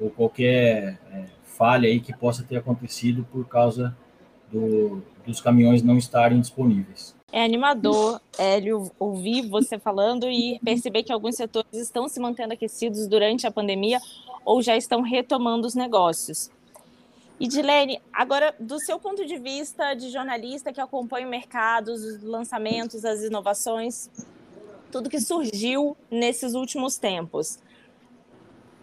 ou 0.00 0.10
qualquer 0.10 0.98
é, 1.12 1.24
falha 1.42 1.88
aí 1.88 2.00
que 2.00 2.16
possa 2.16 2.44
ter 2.44 2.56
acontecido 2.56 3.26
por 3.30 3.46
causa 3.46 3.96
do, 4.50 5.02
dos 5.26 5.40
caminhões 5.40 5.82
não 5.82 5.98
estarem 5.98 6.40
disponíveis. 6.40 7.17
É 7.30 7.44
animador, 7.44 8.20
Hélio, 8.38 8.90
ouvir 8.98 9.46
você 9.46 9.78
falando 9.78 10.30
e 10.30 10.58
perceber 10.64 11.02
que 11.02 11.12
alguns 11.12 11.36
setores 11.36 11.74
estão 11.74 12.08
se 12.08 12.18
mantendo 12.18 12.54
aquecidos 12.54 13.06
durante 13.06 13.46
a 13.46 13.50
pandemia 13.50 14.00
ou 14.46 14.62
já 14.62 14.76
estão 14.76 15.02
retomando 15.02 15.66
os 15.66 15.74
negócios. 15.74 16.50
E 17.38 17.46
Dilene, 17.46 18.00
agora, 18.12 18.54
do 18.58 18.80
seu 18.80 18.98
ponto 18.98 19.26
de 19.26 19.36
vista 19.36 19.92
de 19.92 20.10
jornalista 20.10 20.72
que 20.72 20.80
acompanha 20.80 21.26
o 21.26 21.30
mercado, 21.30 21.92
os 21.92 22.22
lançamentos, 22.22 23.04
as 23.04 23.22
inovações, 23.22 24.10
tudo 24.90 25.10
que 25.10 25.20
surgiu 25.20 25.96
nesses 26.10 26.54
últimos 26.54 26.96
tempos, 26.96 27.58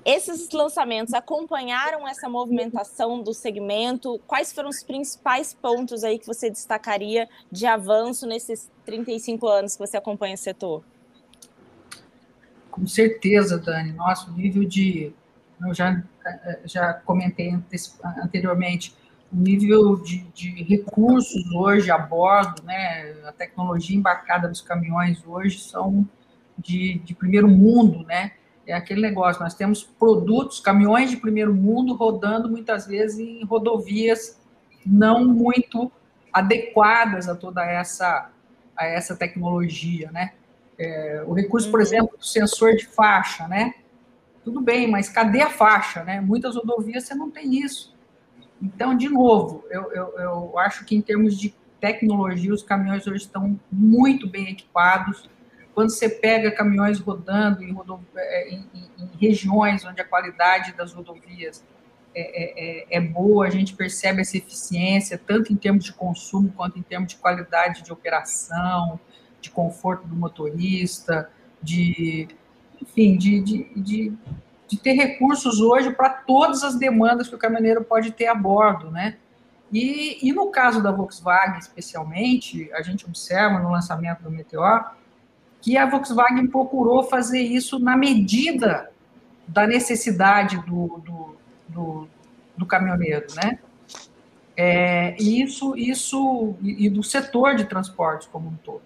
esses 0.06 0.52
lançamentos 0.52 1.16
acompanharam 1.16 2.08
essa 2.08 2.30
movimentação 2.30 3.24
do 3.24 3.34
segmento? 3.34 4.22
Quais 4.28 4.54
foram 4.54 4.70
os 4.70 4.84
principais 4.84 5.52
pontos 5.52 6.04
aí 6.04 6.20
que 6.20 6.28
você 6.28 6.48
destacaria 6.48 7.28
de 7.52 7.66
avanço 7.66 8.28
nesses 8.28 8.70
35 8.86 9.48
anos 9.48 9.74
que 9.76 9.80
você 9.80 9.98
acompanha 9.98 10.36
o 10.36 10.38
setor? 10.38 10.84
Com 12.70 12.86
certeza, 12.86 13.58
Dani. 13.58 13.94
Nosso 13.94 14.32
nível 14.32 14.64
de. 14.64 15.12
Eu 15.60 15.74
já, 15.74 16.04
já 16.66 16.94
comentei 16.94 17.58
anteriormente, 18.22 18.94
o 19.34 19.38
nível 19.38 19.96
de, 19.96 20.20
de 20.34 20.64
recursos 20.64 21.50
hoje 21.52 21.90
a 21.90 21.98
bordo, 21.98 22.62
né, 22.64 23.16
a 23.26 23.32
tecnologia 23.32 23.98
embarcada 23.98 24.48
nos 24.48 24.62
caminhões 24.62 25.24
hoje 25.26 25.60
são 25.60 26.08
de, 26.58 27.00
de 27.00 27.16
primeiro 27.16 27.48
mundo, 27.48 28.04
né? 28.06 28.34
É 28.68 28.74
aquele 28.74 29.02
negócio, 29.02 29.42
nós 29.42 29.54
temos 29.54 29.84
produtos, 29.84 30.60
caminhões 30.60 31.10
de 31.10 31.18
primeiro 31.18 31.54
mundo 31.54 31.94
rodando 31.94 32.50
muitas 32.50 32.88
vezes 32.88 33.20
em 33.20 33.44
rodovias 33.46 34.40
não 34.86 35.26
muito 35.26 35.92
adequadas 36.34 37.30
a 37.30 37.36
toda 37.36 37.64
essa 37.64 38.30
a 38.78 38.86
essa 38.86 39.16
tecnologia, 39.16 40.12
né? 40.12 40.34
É, 40.78 41.24
o 41.26 41.34
recurso, 41.34 41.72
por 41.72 41.80
uhum. 41.80 41.86
exemplo, 41.86 42.18
do 42.18 42.26
sensor 42.26 42.76
de 42.76 42.86
faixa, 42.86 43.48
né? 43.48 43.74
Tudo 44.44 44.60
bem, 44.60 44.90
mas 44.90 45.08
cadê 45.08 45.42
a 45.42 45.50
faixa, 45.50 46.04
né? 46.04 46.20
Muitas 46.20 46.56
rodovias 46.56 47.06
você 47.06 47.16
não 47.16 47.32
tem 47.32 47.56
isso. 47.56 47.96
Então, 48.62 48.96
de 48.96 49.08
novo, 49.08 49.64
eu, 49.70 49.92
eu, 49.94 50.20
eu 50.20 50.60
acho 50.60 50.84
que 50.86 50.96
em 50.96 51.02
termos 51.02 51.40
de 51.40 51.54
tecnologia, 51.80 52.54
os 52.54 52.64
caminhões 52.64 53.08
hoje 53.08 53.24
estão 53.24 53.60
muito 53.72 54.28
bem 54.28 54.50
equipados, 54.50 55.30
quando 55.76 55.90
você 55.92 56.08
pega 56.08 56.50
caminhões 56.50 57.00
rodando 57.00 57.62
em, 57.62 57.76
é, 58.16 58.50
em, 58.50 58.66
em, 58.74 58.90
em 59.04 59.18
regiões 59.20 59.84
onde 59.84 60.00
a 60.00 60.06
qualidade 60.06 60.72
das 60.72 60.94
rodovias 60.94 61.64
é, 62.16 62.22
é, 62.22 62.88
é, 62.96 62.98
é, 62.98 63.02
boa, 63.02 63.46
a 63.46 63.50
gente 63.50 63.76
percebe 63.76 64.22
essa 64.22 64.38
eficiência, 64.38 65.18
tanto 65.18 65.52
em 65.52 65.56
termos 65.58 65.84
de 65.84 65.92
consumo 65.92 66.54
quanto 66.56 66.80
em 66.80 66.82
termos 66.82 67.10
de 67.10 67.18
qualidade 67.18 67.84
de 67.84 67.92
operação, 67.92 68.98
de 69.42 69.52
conforto 69.52 70.08
do 70.08 70.16
motorista, 70.16 71.30
de, 71.62 72.30
enfim, 72.82 73.18
de, 73.18 73.42
de, 73.42 73.64
de, 73.76 74.14
de 74.66 74.78
ter 74.78 74.94
recursos 74.94 75.60
hoje 75.60 75.92
para 75.92 76.10
todas 76.10 76.64
as 76.64 76.80
demandas 76.80 77.28
que 77.28 77.36
o 77.36 77.38
caminhoneiro 77.38 77.84
pode 77.84 78.12
ter 78.12 78.28
a 78.28 78.34
bordo, 78.34 78.90
né? 78.90 79.18
E, 79.70 80.26
e 80.26 80.32
no 80.32 80.50
caso 80.52 80.82
da 80.82 80.92
Volkswagen, 80.92 81.60
especialmente, 81.60 82.72
a 82.74 82.82
gente 82.82 83.06
observa 83.06 83.60
no 83.60 83.70
lançamento 83.70 84.24
do 84.24 84.32
Meteor, 84.32 84.96
que 85.66 85.80
a 85.80 85.88
Volkswagen 85.88 86.46
procurou 86.46 87.04
fazer 87.04 87.40
isso 87.40 87.80
na 87.80 87.98
medida 87.98 88.92
da 89.48 89.66
necessidade 89.66 90.58
do, 90.58 91.02
do, 91.04 91.36
do, 91.68 92.08
do 92.56 92.66
caminhoneiro, 92.68 93.26
né? 93.36 93.58
É, 94.56 95.16
isso, 95.20 95.76
isso 95.76 96.54
e 96.62 96.88
do 96.88 97.02
setor 97.02 97.56
de 97.56 97.66
transportes 97.66 98.28
como 98.32 98.50
um 98.50 98.56
todo. 98.58 98.84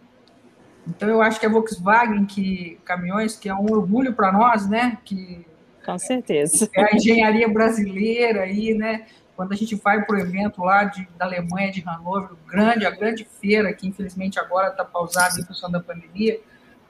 Então 0.88 1.10
eu 1.10 1.22
acho 1.22 1.38
que 1.38 1.46
a 1.46 1.50
Volkswagen, 1.50 2.26
que 2.26 2.80
caminhões, 2.86 3.36
que 3.36 3.50
é 3.50 3.54
um 3.54 3.70
orgulho 3.70 4.14
para 4.14 4.32
nós, 4.32 4.66
né? 4.70 5.00
Que 5.04 5.46
com 5.86 6.00
certeza. 6.00 6.70
É 6.74 6.94
a 6.94 6.96
engenharia 6.96 7.50
brasileira 7.50 8.44
aí, 8.44 8.74
né? 8.74 9.06
Quando 9.36 9.52
a 9.52 9.56
gente 9.58 9.76
vai 9.76 10.06
para 10.06 10.16
o 10.16 10.20
evento 10.20 10.64
lá 10.64 10.86
de, 10.86 11.06
da 11.18 11.26
Alemanha, 11.26 11.74
de 11.74 11.82
Hannover, 11.82 12.38
grande, 12.48 12.86
a 12.86 12.90
grande 12.90 13.26
feira, 13.26 13.74
que 13.74 13.86
infelizmente 13.86 14.40
agora 14.40 14.70
está 14.70 14.86
pausada 14.86 15.42
em 15.42 15.44
função 15.44 15.70
da 15.70 15.82
pandemia, 15.82 16.40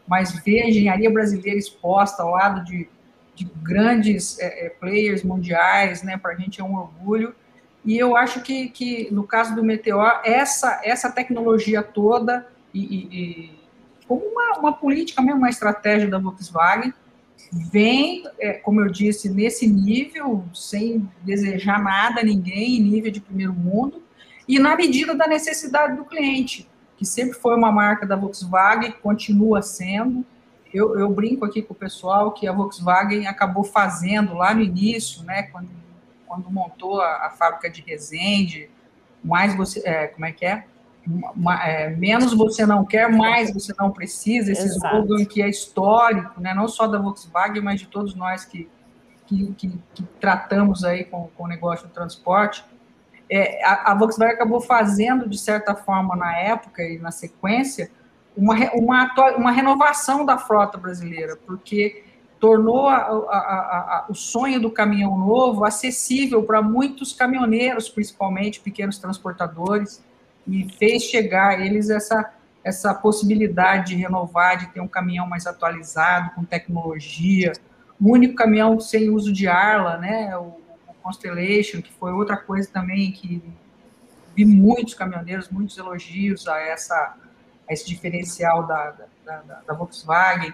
mas 0.09 0.31
ver 0.43 0.63
a 0.63 0.67
engenharia 0.67 1.09
brasileira 1.11 1.59
exposta 1.59 2.23
ao 2.23 2.31
lado 2.31 2.65
de, 2.65 2.89
de 3.35 3.45
grandes 3.61 4.39
é, 4.39 4.65
é 4.65 4.69
players 4.69 5.23
mundiais, 5.23 6.01
né, 6.01 6.17
para 6.17 6.31
a 6.33 6.35
gente 6.35 6.59
é 6.59 6.63
um 6.63 6.75
orgulho. 6.75 7.35
E 7.85 7.95
eu 7.95 8.17
acho 8.17 8.41
que, 8.41 8.69
que 8.69 9.07
no 9.13 9.23
caso 9.23 9.55
do 9.55 9.63
Meteor, 9.63 10.21
essa, 10.25 10.81
essa 10.83 11.11
tecnologia 11.11 11.83
toda, 11.83 12.47
e, 12.73 12.79
e, 12.79 12.97
e 12.97 13.59
como 14.07 14.25
uma, 14.25 14.57
uma, 14.57 14.73
política 14.73 15.21
mesmo, 15.21 15.37
uma 15.37 15.49
estratégia 15.49 16.09
da 16.09 16.17
Volkswagen, 16.17 16.91
vem, 17.51 18.23
é, 18.39 18.53
como 18.53 18.81
eu 18.81 18.89
disse, 18.89 19.29
nesse 19.29 19.67
nível, 19.67 20.43
sem 20.53 21.07
desejar 21.21 21.81
nada 21.81 22.21
a 22.21 22.23
ninguém, 22.23 22.81
nível 22.81 23.11
de 23.11 23.21
primeiro 23.21 23.53
mundo, 23.53 24.01
e 24.47 24.57
na 24.57 24.75
medida 24.75 25.13
da 25.13 25.27
necessidade 25.27 25.95
do 25.95 26.03
cliente 26.03 26.67
que 26.99 27.05
sempre 27.05 27.33
foi 27.39 27.55
uma 27.55 27.71
marca 27.71 28.05
da 28.05 28.17
Volkswagen, 28.17 28.91
continua 28.91 29.61
sendo. 29.61 30.25
Eu, 30.73 30.99
eu, 30.99 31.09
brinco 31.09 31.45
aqui 31.45 31.61
com 31.61 31.73
o 31.73 31.75
pessoal 31.75 32.33
que 32.33 32.45
a 32.45 32.51
Volkswagen 32.51 33.25
acabou 33.25 33.63
fazendo 33.63 34.33
lá 34.33 34.53
no 34.53 34.59
início, 34.59 35.23
né, 35.23 35.43
quando, 35.43 35.69
quando 36.27 36.51
montou 36.51 36.99
a, 36.99 37.27
a 37.27 37.29
fábrica 37.29 37.69
de 37.69 37.81
Resende, 37.81 38.69
mais 39.23 39.55
você, 39.55 39.81
é, 39.85 40.07
como 40.07 40.25
é 40.25 40.33
que 40.33 40.45
é? 40.45 40.65
Uma, 41.07 41.65
é? 41.65 41.89
Menos 41.89 42.33
você 42.33 42.65
não 42.65 42.83
quer, 42.83 43.09
mais 43.09 43.53
você 43.53 43.73
não 43.79 43.91
precisa, 43.91 44.51
esse 44.51 44.67
slogan 44.67 45.23
que 45.23 45.41
é 45.41 45.47
histórico, 45.47 46.41
né, 46.41 46.53
não 46.53 46.67
só 46.67 46.85
da 46.85 46.99
Volkswagen, 46.99 47.61
mas 47.61 47.79
de 47.79 47.87
todos 47.87 48.13
nós 48.13 48.43
que, 48.43 48.67
que, 49.25 49.53
que, 49.53 49.79
que 49.93 50.03
tratamos 50.19 50.83
aí 50.83 51.05
com, 51.05 51.29
com 51.29 51.45
o 51.45 51.47
negócio 51.47 51.87
do 51.87 51.93
transporte, 51.93 52.61
é, 53.29 53.63
a, 53.63 53.91
a, 53.91 53.95
Volkswagen 53.95 54.33
acabou 54.33 54.59
fazendo, 54.59 55.29
de 55.29 55.38
certa 55.38 55.75
forma, 55.75 56.15
na 56.15 56.36
época 56.36 56.81
e 56.81 56.98
na 56.98 57.12
sequência, 57.12 57.91
uma, 58.36 58.55
uma, 58.74 59.13
uma 59.38 59.51
renovação 59.51 60.25
da 60.25 60.38
frota 60.38 60.77
brasileira, 60.77 61.38
porque 61.45 62.03
tornou 62.39 62.88
a, 62.88 62.95
a, 62.98 64.05
o 64.09 64.15
sonho 64.15 64.59
do 64.59 64.71
caminhão 64.71 65.17
novo 65.17 65.65
acessível 65.65 66.41
para 66.43 66.62
muitos 66.62 67.13
caminhoneiros, 67.13 67.89
principalmente 67.89 68.62
pequenos 68.62 68.98
transportadores, 68.98 70.03
e 70.48 70.67
fez 70.77 71.03
chegar 71.03 71.50
a 71.50 71.59
eles 71.59 71.89
essa, 71.89 72.33
essa 72.63 72.93
possibilidade 72.93 73.93
de 73.93 73.95
renovar, 73.95 74.57
de 74.57 74.67
ter 74.67 74.79
um 74.79 74.88
caminhão 74.88 75.27
mais 75.27 75.45
atualizado, 75.45 76.31
com 76.33 76.43
tecnologia, 76.43 77.51
o 78.01 78.12
único 78.12 78.36
caminhão 78.36 78.79
sem 78.79 79.09
uso 79.09 79.33
de 79.33 79.48
arla, 79.48 79.98
né, 79.98 80.36
o, 80.38 80.59
Constellation, 81.09 81.81
que 81.81 81.91
foi 81.91 82.11
outra 82.11 82.37
coisa 82.37 82.69
também 82.71 83.11
que 83.11 83.41
vi 84.35 84.45
muitos 84.45 84.93
caminhoneiros, 84.93 85.49
muitos 85.49 85.77
elogios 85.77 86.47
a, 86.47 86.59
essa, 86.59 87.15
a 87.67 87.73
esse 87.73 87.87
diferencial 87.87 88.65
da, 88.67 88.91
da, 89.25 89.41
da, 89.41 89.61
da 89.67 89.73
Volkswagen. 89.73 90.53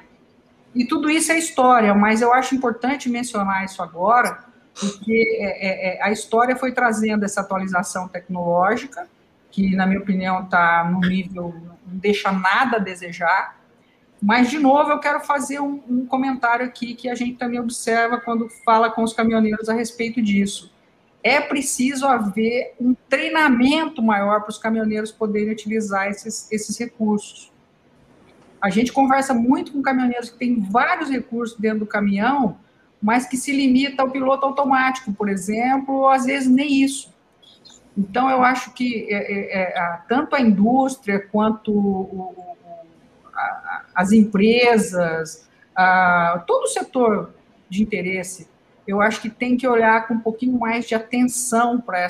E 0.73 0.85
tudo 0.85 1.09
isso 1.09 1.31
é 1.31 1.37
história, 1.37 1.93
mas 1.93 2.21
eu 2.21 2.33
acho 2.33 2.55
importante 2.55 3.09
mencionar 3.09 3.65
isso 3.65 3.81
agora, 3.81 4.43
porque 4.79 5.37
é, 5.39 5.67
é, 5.67 5.97
é 5.97 6.03
a 6.03 6.11
história 6.11 6.55
foi 6.55 6.71
trazendo 6.71 7.23
essa 7.23 7.41
atualização 7.41 8.07
tecnológica, 8.07 9.07
que, 9.51 9.75
na 9.75 9.85
minha 9.85 9.99
opinião, 9.99 10.43
está 10.43 10.83
no 10.83 10.99
nível, 10.99 11.53
não 11.85 11.97
deixa 11.97 12.31
nada 12.31 12.77
a 12.77 12.79
desejar. 12.79 13.57
Mas, 14.21 14.49
de 14.49 14.57
novo, 14.57 14.91
eu 14.91 14.99
quero 14.99 15.19
fazer 15.21 15.59
um, 15.59 15.81
um, 15.89 16.05
comentário 16.05 16.65
aqui 16.65 16.95
que 16.95 17.09
a 17.09 17.15
gente 17.15 17.37
também 17.37 17.59
observa 17.59 18.19
quando 18.19 18.49
fala 18.63 18.89
com 18.89 19.03
os 19.03 19.13
caminhoneiros 19.13 19.69
a 19.69 19.73
respeito 19.73 20.21
disso. 20.21 20.73
É 21.23 21.41
preciso 21.41 22.07
haver 22.07 22.75
um 22.79 22.95
treinamento 23.09 24.01
maior 24.01 24.41
para 24.41 24.49
os 24.49 24.57
caminhoneiros 24.57 25.11
poderem 25.11 25.51
utilizar 25.51 26.07
esses, 26.07 26.51
esses 26.51 26.77
recursos. 26.77 27.51
A 28.61 28.69
gente 28.69 28.91
conversa 28.91 29.33
muito 29.33 29.71
com 29.71 29.81
caminhoneiros 29.81 30.29
que 30.29 30.37
têm 30.37 30.59
vários 30.59 31.09
recursos 31.09 31.57
dentro 31.57 31.79
do 31.79 31.85
caminhão, 31.85 32.57
mas 33.01 33.27
que 33.27 33.37
se 33.37 33.51
limita 33.51 34.01
ao 34.01 34.09
piloto 34.09 34.45
automático, 34.45 35.13
por 35.13 35.29
exemplo, 35.29 35.93
ou 35.95 36.09
às 36.09 36.25
vezes 36.25 36.49
nem 36.49 36.83
isso. 36.83 37.13
Então, 37.97 38.29
eu 38.29 38.43
acho 38.43 38.73
que 38.73 39.07
é, 39.09 39.15
é, 39.15 39.79
é, 39.79 39.99
tanto 40.07 40.35
a 40.35 40.41
indústria 40.41 41.19
quanto 41.19 41.71
o, 41.71 42.55
as 43.95 44.11
empresas, 44.11 45.47
a, 45.75 46.43
todo 46.45 46.65
o 46.65 46.67
setor 46.67 47.33
de 47.69 47.81
interesse, 47.81 48.47
eu 48.87 49.01
acho 49.01 49.21
que 49.21 49.29
tem 49.29 49.57
que 49.57 49.67
olhar 49.67 50.07
com 50.07 50.15
um 50.15 50.19
pouquinho 50.19 50.59
mais 50.59 50.85
de 50.85 50.93
atenção 50.93 51.81
para 51.81 52.05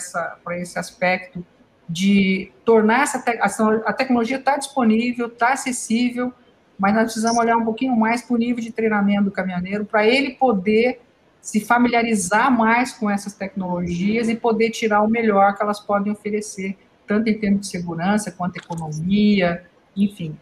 esse 0.57 0.77
aspecto 0.77 1.45
de 1.87 2.51
tornar 2.65 3.03
essa 3.03 3.19
te, 3.19 3.39
a, 3.85 3.93
tecnologia 3.93 4.37
está 4.37 4.57
disponível, 4.57 5.27
está 5.27 5.53
acessível, 5.53 6.33
mas 6.77 6.93
nós 6.93 7.03
precisamos 7.05 7.37
olhar 7.37 7.55
um 7.55 7.63
pouquinho 7.63 7.95
mais 7.95 8.21
para 8.21 8.33
o 8.33 8.37
nível 8.37 8.61
de 8.61 8.71
treinamento 8.71 9.25
do 9.25 9.31
caminhoneiro, 9.31 9.85
para 9.85 10.05
ele 10.05 10.31
poder 10.31 11.01
se 11.39 11.61
familiarizar 11.61 12.51
mais 12.51 12.91
com 12.91 13.09
essas 13.09 13.33
tecnologias 13.33 14.27
e 14.27 14.35
poder 14.35 14.71
tirar 14.71 15.01
o 15.03 15.07
melhor 15.07 15.55
que 15.55 15.61
elas 15.61 15.79
podem 15.79 16.11
oferecer, 16.11 16.75
tanto 17.05 17.29
em 17.29 17.39
termos 17.39 17.61
de 17.61 17.67
segurança 17.67 18.31
quanto 18.31 18.57
economia, 18.57 19.63
enfim, 19.95 20.35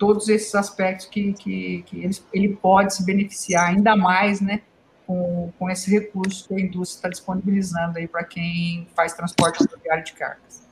todos 0.00 0.30
esses 0.30 0.54
aspectos 0.54 1.04
que, 1.04 1.34
que, 1.34 1.82
que 1.82 2.02
ele, 2.02 2.16
ele 2.32 2.56
pode 2.56 2.94
se 2.94 3.04
beneficiar 3.04 3.68
ainda 3.68 3.94
mais, 3.94 4.40
né, 4.40 4.62
com, 5.06 5.52
com 5.58 5.68
esse 5.68 5.90
recurso 5.90 6.48
que 6.48 6.54
a 6.54 6.58
indústria 6.58 6.96
está 6.96 7.08
disponibilizando 7.10 7.98
aí 7.98 8.08
para 8.08 8.24
quem 8.24 8.88
faz 8.96 9.12
transporte 9.12 9.58
rodoviário 9.58 10.02
de 10.02 10.14
cargas. 10.14 10.66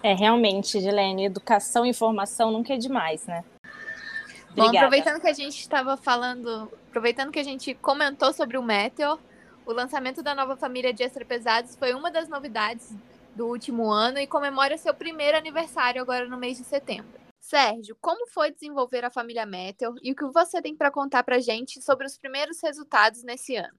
É, 0.00 0.14
realmente, 0.14 0.80
Gilene, 0.80 1.24
educação 1.24 1.84
e 1.84 1.90
informação 1.90 2.52
nunca 2.52 2.72
é 2.72 2.76
demais, 2.76 3.26
né? 3.26 3.44
Bom, 4.54 4.68
aproveitando 4.68 5.20
que 5.20 5.28
a 5.28 5.32
gente 5.32 5.60
estava 5.60 5.96
falando, 5.96 6.70
aproveitando 6.88 7.32
que 7.32 7.38
a 7.40 7.44
gente 7.44 7.74
comentou 7.74 8.32
sobre 8.32 8.56
o 8.56 8.62
Meteor, 8.62 9.18
o 9.66 9.72
lançamento 9.72 10.22
da 10.22 10.34
nova 10.34 10.56
família 10.56 10.92
de 10.92 11.02
extra 11.02 11.24
pesados 11.24 11.74
foi 11.74 11.92
uma 11.92 12.12
das 12.12 12.28
novidades 12.28 12.94
do 13.34 13.46
último 13.46 13.90
ano 13.90 14.18
e 14.18 14.26
comemora 14.26 14.78
seu 14.78 14.94
primeiro 14.94 15.36
aniversário 15.36 16.00
agora 16.00 16.26
no 16.26 16.36
mês 16.36 16.56
de 16.56 16.64
setembro. 16.64 17.25
Sérgio, 17.46 17.96
como 18.00 18.26
foi 18.26 18.50
desenvolver 18.50 19.04
a 19.04 19.10
família 19.10 19.46
Meteor 19.46 19.94
e 20.02 20.10
o 20.10 20.16
que 20.16 20.26
você 20.26 20.60
tem 20.60 20.74
para 20.74 20.90
contar 20.90 21.22
para 21.22 21.36
a 21.36 21.40
gente 21.40 21.80
sobre 21.80 22.04
os 22.04 22.18
primeiros 22.18 22.60
resultados 22.60 23.22
nesse 23.22 23.54
ano? 23.54 23.78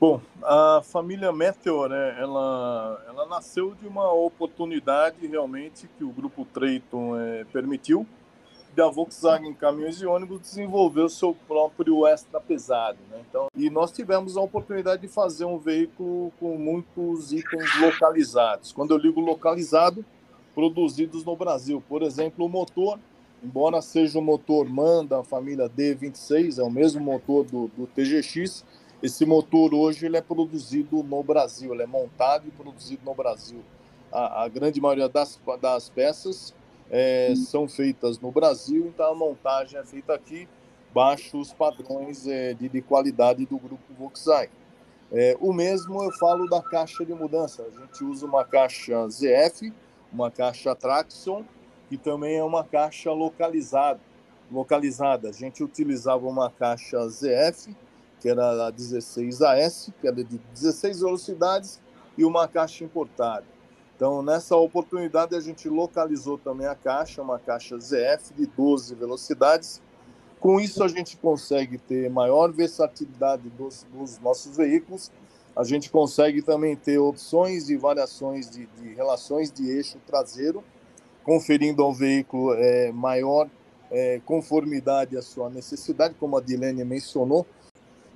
Bom, 0.00 0.20
a 0.42 0.80
família 0.82 1.30
Meteor, 1.30 1.88
né, 1.88 2.16
ela, 2.18 3.00
ela 3.06 3.26
nasceu 3.26 3.76
de 3.76 3.86
uma 3.86 4.12
oportunidade 4.12 5.24
realmente 5.24 5.88
que 5.96 6.02
o 6.02 6.10
grupo 6.10 6.44
Trayton 6.46 7.16
é, 7.16 7.44
permitiu 7.44 8.04
da 8.74 8.88
Volkswagen 8.88 9.54
Caminhões 9.54 10.00
e 10.02 10.06
Ônibus 10.06 10.40
desenvolveu 10.40 11.08
seu 11.08 11.32
próprio 11.46 12.06
extra 12.08 12.40
pesado. 12.40 12.98
Né? 13.08 13.22
Então, 13.28 13.48
e 13.54 13.70
nós 13.70 13.92
tivemos 13.92 14.36
a 14.36 14.40
oportunidade 14.40 15.02
de 15.02 15.08
fazer 15.08 15.44
um 15.44 15.58
veículo 15.58 16.32
com 16.40 16.56
muitos 16.56 17.32
itens 17.32 17.80
localizados. 17.80 18.72
Quando 18.72 18.92
eu 18.92 18.98
ligo 18.98 19.20
localizado, 19.20 20.04
produzidos 20.54 21.24
no 21.24 21.36
Brasil. 21.36 21.82
Por 21.88 22.02
exemplo, 22.02 22.44
o 22.44 22.48
motor, 22.48 22.98
embora 23.42 23.80
seja 23.80 24.18
o 24.18 24.22
motor 24.22 24.68
MAN 24.68 25.04
da 25.04 25.22
família 25.22 25.68
D26, 25.68 26.58
é 26.58 26.62
o 26.62 26.70
mesmo 26.70 27.00
motor 27.00 27.44
do, 27.44 27.68
do 27.68 27.86
TGX, 27.86 28.64
esse 29.02 29.24
motor 29.24 29.72
hoje 29.72 30.04
ele 30.04 30.18
é 30.18 30.20
produzido 30.20 31.02
no 31.02 31.22
Brasil, 31.22 31.72
ele 31.72 31.82
é 31.82 31.86
montado 31.86 32.46
e 32.46 32.50
produzido 32.50 33.02
no 33.04 33.14
Brasil. 33.14 33.62
A, 34.12 34.44
a 34.44 34.48
grande 34.48 34.78
maioria 34.80 35.08
das, 35.08 35.40
das 35.60 35.88
peças 35.88 36.54
é, 36.90 37.32
são 37.34 37.66
feitas 37.66 38.18
no 38.18 38.30
Brasil, 38.30 38.86
então 38.88 39.12
a 39.12 39.14
montagem 39.14 39.78
é 39.78 39.84
feita 39.84 40.12
aqui, 40.12 40.46
baixo 40.92 41.38
os 41.38 41.52
padrões 41.52 42.26
é, 42.26 42.52
de, 42.52 42.68
de, 42.68 42.82
qualidade 42.82 43.46
do 43.46 43.56
grupo 43.56 43.82
Volkswagen. 43.98 44.50
É, 45.12 45.36
o 45.40 45.52
mesmo 45.52 46.02
eu 46.04 46.12
falo 46.12 46.48
da 46.48 46.60
caixa 46.62 47.04
de 47.04 47.14
mudança. 47.14 47.62
A 47.62 47.80
gente 47.80 48.04
usa 48.04 48.26
uma 48.26 48.44
caixa 48.44 49.08
ZF, 49.08 49.72
uma 50.12 50.30
caixa 50.30 50.74
Traxxon, 50.74 51.44
que 51.88 51.96
também 51.96 52.36
é 52.36 52.44
uma 52.44 52.64
caixa 52.64 53.12
localizada. 53.12 54.00
localizada. 54.50 55.28
A 55.28 55.32
gente 55.32 55.62
utilizava 55.62 56.26
uma 56.26 56.50
caixa 56.50 57.08
ZF, 57.08 57.74
que 58.20 58.28
era 58.28 58.68
a 58.68 58.72
16AS, 58.72 59.92
que 60.00 60.06
era 60.06 60.22
de 60.22 60.38
16 60.38 61.00
velocidades, 61.00 61.80
e 62.18 62.24
uma 62.24 62.46
caixa 62.46 62.84
importada. 62.84 63.44
Então, 63.96 64.22
nessa 64.22 64.56
oportunidade, 64.56 65.36
a 65.36 65.40
gente 65.40 65.68
localizou 65.68 66.38
também 66.38 66.66
a 66.66 66.74
caixa, 66.74 67.20
uma 67.22 67.38
caixa 67.38 67.78
ZF 67.78 68.32
de 68.34 68.46
12 68.46 68.94
velocidades. 68.94 69.82
Com 70.40 70.58
isso, 70.58 70.82
a 70.82 70.88
gente 70.88 71.18
consegue 71.18 71.76
ter 71.76 72.08
maior 72.08 72.50
versatilidade 72.50 73.50
dos, 73.50 73.86
dos 73.92 74.18
nossos 74.18 74.56
veículos. 74.56 75.12
A 75.56 75.64
gente 75.64 75.90
consegue 75.90 76.42
também 76.42 76.76
ter 76.76 76.98
opções 76.98 77.68
e 77.68 77.76
variações 77.76 78.48
de, 78.48 78.66
de 78.66 78.94
relações 78.94 79.50
de 79.50 79.68
eixo 79.68 79.98
traseiro, 80.06 80.62
conferindo 81.24 81.82
ao 81.82 81.92
veículo 81.92 82.54
é, 82.54 82.92
maior 82.92 83.48
é, 83.90 84.20
conformidade 84.24 85.16
à 85.16 85.22
sua 85.22 85.50
necessidade, 85.50 86.14
como 86.18 86.36
a 86.36 86.40
Dilene 86.40 86.84
mencionou. 86.84 87.46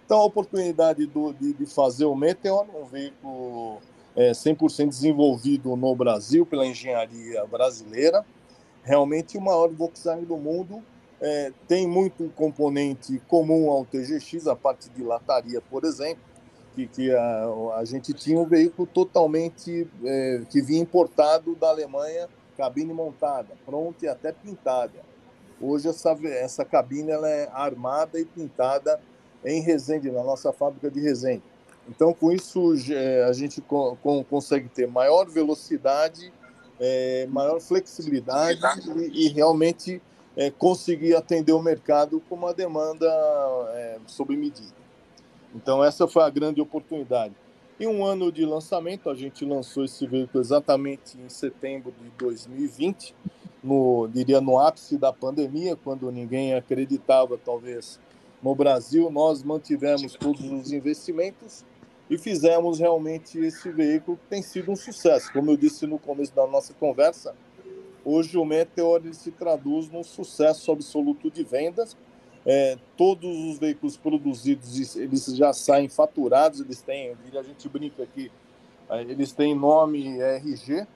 Então, 0.05 0.21
a 0.21 0.25
oportunidade 0.25 1.07
do, 1.07 1.33
de, 1.33 1.53
de 1.55 1.67
fazer 1.67 2.05
o 2.05 2.15
Meteor, 2.15 2.67
um 2.75 2.85
veículo 2.85 3.79
é, 4.15 4.33
100% 4.33 4.89
desenvolvido 4.89 5.75
no 5.77 5.95
Brasil 5.95 6.47
pela 6.47 6.67
engenharia 6.67 7.45
brasileira. 7.47 8.25
Realmente 8.83 9.37
o 9.39 9.41
maior 9.41 9.71
Volkswagen 9.71 10.25
do 10.25 10.37
mundo 10.37 10.83
é, 11.21 11.53
tem 11.67 11.89
muito 11.89 12.31
componente 12.37 13.21
comum 13.29 13.71
ao 13.71 13.85
TGX, 13.85 14.47
a 14.47 14.55
parte 14.55 14.91
de 14.91 15.03
lataria, 15.03 15.61
por 15.61 15.85
exemplo, 15.85 16.23
que, 16.75 16.87
que 16.87 17.15
a, 17.15 17.47
a 17.77 17.85
gente 17.85 18.13
tinha 18.13 18.39
um 18.39 18.45
veículo 18.45 18.87
totalmente 18.87 19.89
é, 20.05 20.43
que 20.51 20.61
vinha 20.61 20.83
importado 20.83 21.55
da 21.55 21.69
Alemanha, 21.69 22.29
cabine 22.57 22.93
montada, 22.93 23.49
pronta 23.65 24.05
e 24.05 24.09
até 24.09 24.33
pintada. 24.33 25.05
Hoje 25.61 25.89
essa, 25.89 26.11
essa 26.25 26.65
cabine 26.65 27.11
ela 27.11 27.29
é 27.29 27.49
armada 27.53 28.19
e 28.19 28.25
pintada 28.25 29.01
em 29.45 29.61
Resende, 29.61 30.11
na 30.11 30.23
nossa 30.23 30.53
fábrica 30.53 30.91
de 30.91 31.01
Resende. 31.01 31.43
Então, 31.89 32.15
com 32.15 32.33
isso, 32.33 32.73
é, 32.91 33.25
a 33.25 33.33
gente 33.33 33.63
consegue 34.31 34.69
ter 34.69 34.87
maior 34.89 35.29
velocidade, 35.29 36.33
é, 36.81 37.27
maior 37.29 37.61
flexibilidade 37.61 38.61
e, 39.13 39.29
realmente 39.29 40.01
é, 40.37 40.51
conseguir 40.51 41.15
atender 41.15 41.53
o 41.53 41.63
mercado 41.63 42.21
com 42.29 42.35
uma 42.35 42.55
demanda 42.55 43.07
sob 44.07 44.35
medida. 44.37 44.84
Então, 45.55 45.85
essa 45.85 46.09
foi 46.09 46.23
a 46.23 46.31
grande 46.31 46.61
oportunidade. 46.61 47.35
Em 47.79 47.87
um 47.87 48.05
ano 48.05 48.31
de 48.31 48.45
lançamento, 48.45 49.11
a 49.11 49.15
gente 49.15 49.45
lançou 49.45 49.85
esse 49.85 50.07
veículo 50.07 50.43
exatamente 50.43 51.19
em 51.19 51.29
setembro 51.29 51.93
de 51.93 52.09
2020, 52.19 53.15
no, 53.63 54.09
diria 54.09 54.41
no 54.41 54.59
ápice 54.59 54.99
da 54.99 55.13
pandemia, 55.13 55.77
quando 55.77 56.11
ninguém 56.11 56.55
acreditava, 56.55 57.39
talvez, 57.39 57.99
no 58.43 58.55
Brasil, 58.55 59.11
nós 59.11 59.43
mantivemos 59.43 60.15
todos 60.15 60.45
os 60.53 60.73
investimentos 60.73 61.65
e 62.11 62.19
fizemos 62.19 62.79
realmente 62.79 63.39
esse 63.39 63.71
veículo 63.71 64.19
que 64.19 64.27
tem 64.29 64.43
sido 64.43 64.71
um 64.71 64.77
sucesso. 64.77 65.33
Como 65.33 65.51
eu 65.51 65.57
disse 65.57 65.87
no 65.87 65.99
começo 65.99 66.35
da 66.35 66.47
nossa 66.47 66.75
conversa, 66.75 67.35
hoje 68.05 68.37
o 68.37 68.45
Meteor 68.45 69.03
se 69.13 69.31
traduz 69.31 69.89
num 69.89 70.05
sucesso 70.05 70.71
absoluto 70.71 71.31
de 71.31 71.43
vendas. 71.43 71.97
É, 72.47 72.77
todos 72.97 73.31
os 73.47 73.59
veículos 73.59 73.97
produzidos 73.97 74.97
eles 74.97 75.25
já 75.35 75.53
saem 75.55 75.89
faturados, 75.89 76.61
eles 76.61 76.83
têm, 76.83 77.17
a 77.33 77.43
gente 77.43 77.67
brinca 77.71 78.03
aqui, 78.03 78.31
é, 78.91 79.01
eles 79.01 79.33
têm 79.33 79.55
nome 79.55 80.21
RG, 80.21 80.87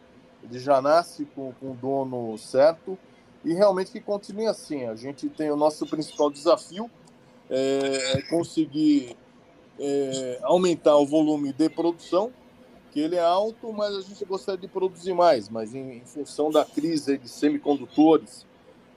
ele 0.42 0.58
já 0.58 0.82
nasce 0.82 1.24
com, 1.34 1.52
com 1.54 1.70
o 1.70 1.74
dono 1.74 2.36
certo 2.36 2.98
e 3.44 3.54
realmente 3.54 3.90
que 3.90 4.00
continue 4.00 4.46
assim. 4.46 4.84
A 4.84 4.94
gente 4.94 5.28
tem 5.28 5.50
o 5.50 5.56
nosso 5.56 5.86
principal 5.86 6.30
desafio 6.30 6.90
é, 7.48 8.18
é 8.18 8.22
conseguir 8.22 9.16
é, 9.78 10.38
aumentar 10.42 10.96
o 10.96 11.06
volume 11.06 11.52
de 11.52 11.68
produção, 11.70 12.32
que 12.90 13.00
ele 13.00 13.16
é 13.16 13.20
alto, 13.20 13.72
mas 13.72 13.94
a 13.94 14.00
gente 14.00 14.24
gostaria 14.24 14.60
de 14.60 14.68
produzir 14.68 15.14
mais, 15.14 15.48
mas 15.48 15.74
em, 15.74 15.98
em 15.98 16.04
função 16.04 16.50
da 16.50 16.64
crise 16.64 17.16
de 17.16 17.28
semicondutores 17.28 18.46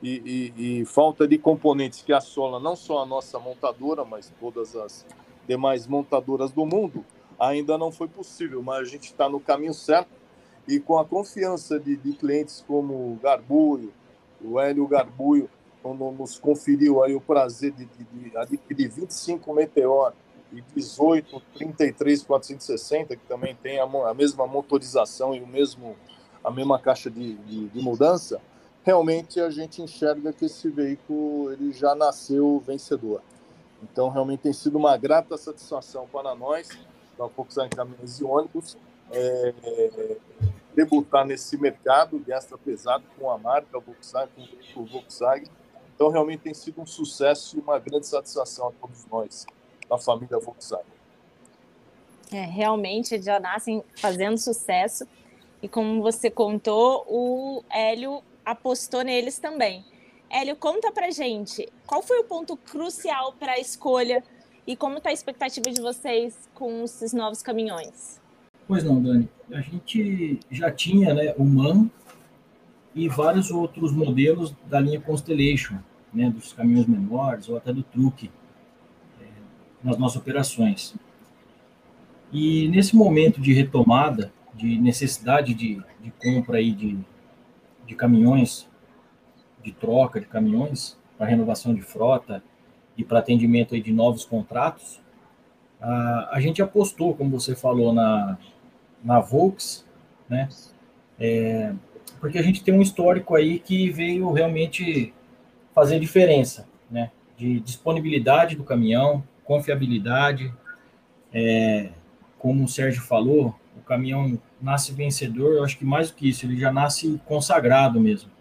e, 0.02 0.54
e, 0.58 0.82
e, 0.82 0.86
falta 0.86 1.28
de 1.28 1.38
componentes 1.38 2.02
que 2.02 2.12
assola 2.12 2.60
não 2.60 2.76
só 2.76 3.04
a 3.04 3.06
nossa 3.06 3.38
montadora, 3.40 4.04
mas 4.04 4.34
todas 4.40 4.76
as 4.76 5.06
demais 5.48 5.86
montadoras 5.88 6.52
do 6.52 6.66
mundo, 6.66 7.06
ainda 7.40 7.78
não 7.78 7.92
foi 7.92 8.08
possível, 8.08 8.62
mas 8.64 8.80
a 8.80 8.86
gente 8.86 9.06
está 9.06 9.30
no 9.30 9.40
caminho 9.40 9.74
certo. 9.74 10.10
E 10.68 10.80
com 10.80 10.98
a 10.98 11.06
confiança 11.06 11.80
de, 11.80 11.96
de 11.96 12.14
clientes 12.14 12.64
como 12.68 12.94
o 12.94 13.20
Garbuio, 13.22 13.92
o 14.44 14.60
Hélio 14.60 14.88
Garbuio, 14.88 15.50
quando 15.82 16.12
nos 16.12 16.38
conferiu 16.38 17.04
aí 17.04 17.16
o 17.16 17.22
prazer 17.22 17.72
de, 17.72 17.86
de, 17.86 18.04
de 18.04 18.38
adquirir 18.38 18.90
25 18.90 19.54
Meteor 19.54 20.14
e 20.52 20.62
18 20.76 21.42
33 21.56 22.24
460, 22.24 23.16
que 23.16 23.26
também 23.26 23.56
tem 23.56 23.80
a, 23.80 23.84
a 23.84 24.14
mesma 24.14 24.46
motorização 24.46 25.34
e 25.34 25.42
o 25.42 25.48
mesmo 25.48 25.96
a 26.44 26.50
mesma 26.50 26.80
caixa 26.80 27.10
de, 27.10 27.36
de, 27.36 27.68
de, 27.70 27.82
mudança, 27.82 28.42
realmente 28.84 29.40
a 29.40 29.50
gente 29.50 29.82
enxerga 29.82 30.34
que 30.34 30.46
esse 30.46 30.70
veículo 30.70 31.52
ele 31.52 31.72
já 31.72 31.94
nasceu 31.96 32.62
vencedor. 32.66 33.22
Então, 33.84 34.10
realmente 34.10 34.42
tem 34.42 34.54
sido 34.54 34.78
uma 34.78 34.96
grata 34.98 35.38
satisfação 35.38 36.08
para 36.08 36.36
nós, 36.36 36.70
da 37.18 37.26
Volkswagen 37.26 37.72
Caminhões 37.72 38.20
e 38.20 38.24
Ônibus, 38.24 38.78
é, 39.12 40.18
debutar 40.76 41.26
nesse 41.26 41.58
mercado 41.58 42.20
de 42.20 42.32
extra 42.32 42.58
pesado 42.58 43.04
com 43.20 43.30
a 43.30 43.38
marca 43.38 43.80
Volkswagen, 43.80 44.50
com 44.74 44.82
o 44.82 44.86
Volkswagen. 44.86 45.50
Então, 45.96 46.10
realmente 46.10 46.42
tem 46.42 46.54
sido 46.54 46.82
um 46.82 46.86
sucesso 46.86 47.58
e 47.58 47.60
uma 47.60 47.80
grande 47.80 48.08
satisfação 48.08 48.70
a 48.70 48.72
todos 48.72 49.06
nós 49.08 49.46
da 49.90 49.98
família 49.98 50.40
Volkswagen. 50.40 50.86
É, 52.32 52.42
realmente 52.44 53.22
já 53.22 53.40
nascem 53.40 53.84
fazendo 53.98 54.38
sucesso. 54.38 55.06
E 55.62 55.68
como 55.68 56.02
você 56.02 56.30
contou, 56.30 57.06
o 57.08 57.64
Hélio 57.70 58.24
apostou 58.52 59.04
neles 59.04 59.40
também. 59.40 59.84
Hélio, 60.30 60.56
conta 60.56 60.92
pra 60.92 61.12
gente, 61.12 61.68
qual 61.86 62.02
foi 62.02 62.20
o 62.20 62.24
ponto 62.24 62.56
crucial 62.56 63.34
para 63.34 63.54
a 63.54 63.60
escolha 63.60 64.24
e 64.66 64.76
como 64.76 64.98
está 64.98 65.10
a 65.10 65.14
expectativa 65.14 65.70
de 65.70 65.82
vocês 65.82 66.50
com 66.54 66.84
esses 66.84 67.12
novos 67.12 67.42
caminhões? 67.42 68.22
Pois 68.68 68.84
não, 68.84 69.02
Dani. 69.02 69.28
A 69.52 69.60
gente 69.60 70.40
já 70.50 70.72
tinha 70.72 71.14
né, 71.14 71.34
o 71.38 71.44
MAN 71.44 71.90
e 72.96 73.10
vários 73.10 73.52
outros 73.52 73.92
modelos 73.92 74.54
da 74.68 74.80
linha 74.80 75.02
Constellation, 75.02 75.78
né, 76.14 76.30
dos 76.30 76.54
caminhões 76.54 76.88
menores 76.88 77.50
ou 77.50 77.58
até 77.58 77.74
do 77.74 77.84
truque 77.84 78.32
é, 79.20 79.26
nas 79.84 79.98
nossas 79.98 80.22
operações. 80.22 80.96
E 82.32 82.70
nesse 82.70 82.96
momento 82.96 83.42
de 83.42 83.52
retomada, 83.52 84.32
de 84.54 84.80
necessidade 84.80 85.54
de, 85.54 85.82
de 86.02 86.12
compra 86.12 86.58
aí 86.58 86.72
de, 86.72 86.98
de 87.92 87.96
caminhões, 87.98 88.70
de 89.62 89.74
troca 89.74 90.18
de 90.22 90.26
caminhões, 90.26 90.98
para 91.18 91.28
renovação 91.28 91.76
de 91.76 91.82
frota 91.82 92.42
e 92.98 93.04
para 93.04 93.20
atendimento 93.20 93.76
aí 93.76 93.82
de 93.82 93.92
novos 93.92 94.24
contratos, 94.24 95.02
a, 95.80 96.30
a 96.38 96.40
gente 96.40 96.62
apostou, 96.62 97.14
como 97.14 97.38
você 97.38 97.54
falou, 97.54 97.92
na, 97.92 98.38
na 99.04 99.20
Volks, 99.20 99.86
né? 100.30 100.48
É, 101.20 101.74
porque 102.22 102.38
a 102.38 102.42
gente 102.42 102.64
tem 102.64 102.74
um 102.74 102.82
histórico 102.82 103.36
aí 103.36 103.60
que 103.60 103.90
veio 103.90 104.32
realmente 104.32 105.14
fazer 105.76 106.00
diferença, 106.00 106.66
né? 106.90 107.12
De 107.36 107.60
disponibilidade 107.60 108.56
do 108.56 108.64
caminhão, 108.64 109.22
confiabilidade, 109.44 110.54
é, 111.34 111.90
como 112.40 112.64
o 112.64 112.70
Sérgio 112.70 113.02
falou, 113.02 113.54
o 113.82 113.86
caminhão 113.86 114.40
nasce 114.62 114.94
vencedor, 114.94 115.56
eu 115.56 115.64
acho 115.64 115.78
que 115.78 115.86
mais 115.86 116.10
do 116.10 116.16
que 116.16 116.30
isso, 116.30 116.46
ele 116.46 116.58
já 116.58 116.72
nasce 116.72 117.20
consagrado 117.26 118.00
mesmo. 118.00 118.32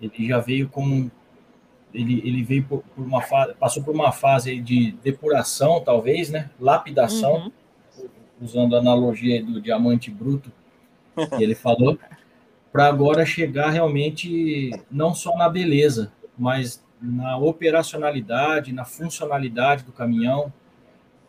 Ele 0.00 0.26
já 0.26 0.38
veio 0.38 0.68
com 0.68 1.10
ele, 1.92 2.22
ele 2.24 2.42
veio 2.42 2.64
por, 2.64 2.82
por 2.96 3.04
uma 3.04 3.20
fase, 3.20 3.54
passou 3.54 3.82
por 3.82 3.94
uma 3.94 4.12
fase 4.12 4.58
de 4.60 4.92
depuração, 5.04 5.80
talvez, 5.80 6.30
né? 6.30 6.50
Lapidação. 6.58 7.34
Uhum 7.44 7.52
usando 8.42 8.74
a 8.74 8.80
analogia 8.80 9.42
do 9.42 9.60
diamante 9.60 10.10
bruto 10.10 10.50
que 11.36 11.42
ele 11.42 11.54
falou, 11.54 11.98
para 12.72 12.86
agora 12.86 13.24
chegar 13.24 13.70
realmente 13.70 14.70
não 14.90 15.14
só 15.14 15.36
na 15.36 15.48
beleza, 15.48 16.12
mas 16.36 16.82
na 17.00 17.36
operacionalidade, 17.36 18.72
na 18.72 18.84
funcionalidade 18.84 19.84
do 19.84 19.92
caminhão, 19.92 20.52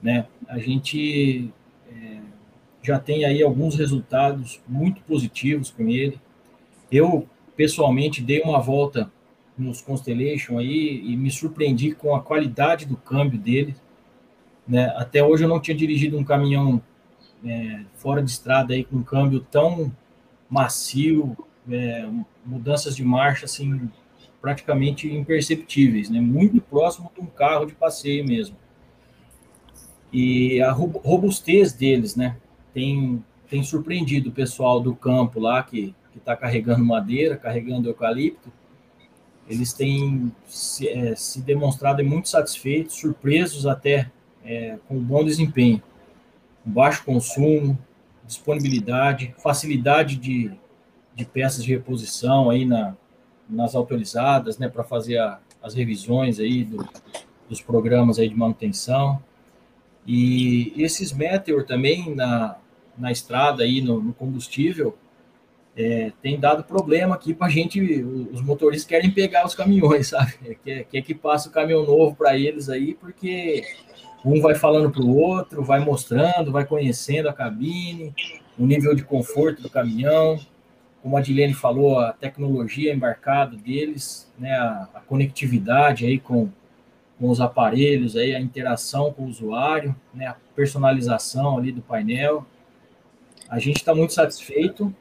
né? 0.01 0.25
A 0.47 0.57
gente 0.57 1.51
é, 1.91 2.19
já 2.83 2.99
tem 2.99 3.25
aí 3.25 3.41
alguns 3.41 3.75
resultados 3.75 4.61
muito 4.67 5.01
positivos 5.03 5.71
com 5.71 5.87
ele. 5.87 6.19
Eu 6.91 7.27
pessoalmente 7.55 8.21
dei 8.21 8.41
uma 8.41 8.59
volta 8.59 9.11
nos 9.57 9.81
Constellation 9.81 10.59
aí 10.59 11.01
e 11.05 11.15
me 11.15 11.31
surpreendi 11.31 11.93
com 11.93 12.15
a 12.15 12.21
qualidade 12.21 12.85
do 12.85 12.97
câmbio 12.97 13.39
dele. 13.39 13.75
Né? 14.67 14.93
Até 14.97 15.23
hoje 15.23 15.45
eu 15.45 15.49
não 15.49 15.59
tinha 15.59 15.75
dirigido 15.75 16.17
um 16.17 16.23
caminhão 16.23 16.81
é, 17.45 17.81
fora 17.95 18.21
de 18.21 18.29
estrada 18.29 18.73
aí 18.73 18.83
com 18.83 18.97
um 18.97 19.03
câmbio 19.03 19.39
tão 19.39 19.91
macio, 20.49 21.37
é, 21.69 22.07
mudanças 22.45 22.95
de 22.95 23.03
marcha 23.03 23.45
assim 23.45 23.89
praticamente 24.41 25.09
imperceptíveis, 25.09 26.09
né? 26.09 26.19
Muito 26.19 26.59
próximo 26.59 27.09
de 27.15 27.21
um 27.21 27.25
carro 27.25 27.65
de 27.65 27.73
passeio 27.73 28.27
mesmo. 28.27 28.57
E 30.11 30.61
a 30.61 30.69
robustez 30.69 31.71
deles, 31.71 32.17
né? 32.17 32.35
Tem 32.73 33.23
tem 33.53 33.61
surpreendido 33.61 34.29
o 34.29 34.33
pessoal 34.33 34.79
do 34.79 34.95
campo 34.95 35.39
lá 35.39 35.61
que 35.61 35.93
está 36.15 36.35
carregando 36.35 36.83
madeira, 36.83 37.37
carregando 37.37 37.87
eucalipto. 37.87 38.51
Eles 39.47 39.73
têm 39.73 40.31
se, 40.47 40.89
é, 40.89 41.13
se 41.15 41.39
demonstrado 41.39 42.03
muito 42.03 42.29
satisfeitos, 42.29 42.95
surpresos 42.95 43.67
até 43.67 44.09
é, 44.43 44.79
com 44.87 44.97
bom 44.99 45.23
desempenho 45.23 45.83
baixo 46.65 47.03
consumo, 47.03 47.77
disponibilidade, 48.25 49.35
facilidade 49.37 50.15
de, 50.15 50.51
de 51.13 51.25
peças 51.25 51.63
de 51.63 51.71
reposição 51.71 52.49
aí 52.49 52.65
na, 52.65 52.95
nas 53.47 53.75
autorizadas, 53.75 54.57
né, 54.57 54.67
para 54.67 54.83
fazer 54.83 55.17
a, 55.19 55.39
as 55.61 55.73
revisões 55.73 56.39
aí 56.39 56.63
do, 56.63 56.87
dos 57.47 57.61
programas 57.61 58.17
aí 58.17 58.29
de 58.29 58.35
manutenção. 58.35 59.21
E 60.07 60.73
esses 60.75 61.13
Meteor 61.13 61.65
também 61.65 62.15
na, 62.15 62.57
na 62.97 63.11
estrada 63.11 63.63
aí 63.63 63.81
no, 63.81 64.01
no 64.01 64.13
combustível 64.13 64.97
é, 65.75 66.11
tem 66.21 66.39
dado 66.39 66.63
problema 66.63 67.15
aqui 67.15 67.33
para 67.33 67.47
a 67.47 67.49
gente, 67.49 67.81
os 67.81 68.41
motoristas 68.41 68.87
querem 68.87 69.09
pegar 69.09 69.45
os 69.45 69.55
caminhões, 69.55 70.09
sabe? 70.09 70.57
Quer, 70.63 70.83
quer 70.85 71.01
que 71.01 71.13
passe 71.13 71.47
o 71.47 71.51
caminhão 71.51 71.85
novo 71.85 72.15
para 72.15 72.37
eles 72.37 72.69
aí, 72.69 72.93
porque 72.93 73.63
um 74.23 74.39
vai 74.39 74.55
falando 74.55 74.91
para 74.91 75.01
o 75.01 75.17
outro, 75.17 75.63
vai 75.63 75.79
mostrando, 75.79 76.51
vai 76.51 76.65
conhecendo 76.65 77.27
a 77.27 77.33
cabine, 77.33 78.13
o 78.57 78.65
nível 78.65 78.95
de 78.95 79.03
conforto 79.03 79.61
do 79.61 79.69
caminhão. 79.69 80.39
Como 81.01 81.17
a 81.17 81.21
Dilene 81.21 81.53
falou, 81.53 81.99
a 81.99 82.13
tecnologia 82.13 82.93
embarcada 82.93 83.57
deles, 83.57 84.31
né, 84.39 84.53
a, 84.53 84.87
a 84.93 84.99
conectividade 85.01 86.05
aí 86.05 86.17
com, 86.17 86.49
com 87.19 87.29
os 87.29 87.41
aparelhos, 87.41 88.15
aí, 88.15 88.33
a 88.33 88.39
interação 88.39 89.11
com 89.11 89.23
o 89.23 89.27
usuário, 89.27 89.93
né, 90.13 90.27
a 90.27 90.37
personalização 90.55 91.57
ali 91.57 91.73
do 91.73 91.81
painel. 91.81 92.45
A 93.53 93.59
gente 93.59 93.77
está 93.77 93.93
muito 93.93 94.13
satisfeito, 94.13 94.91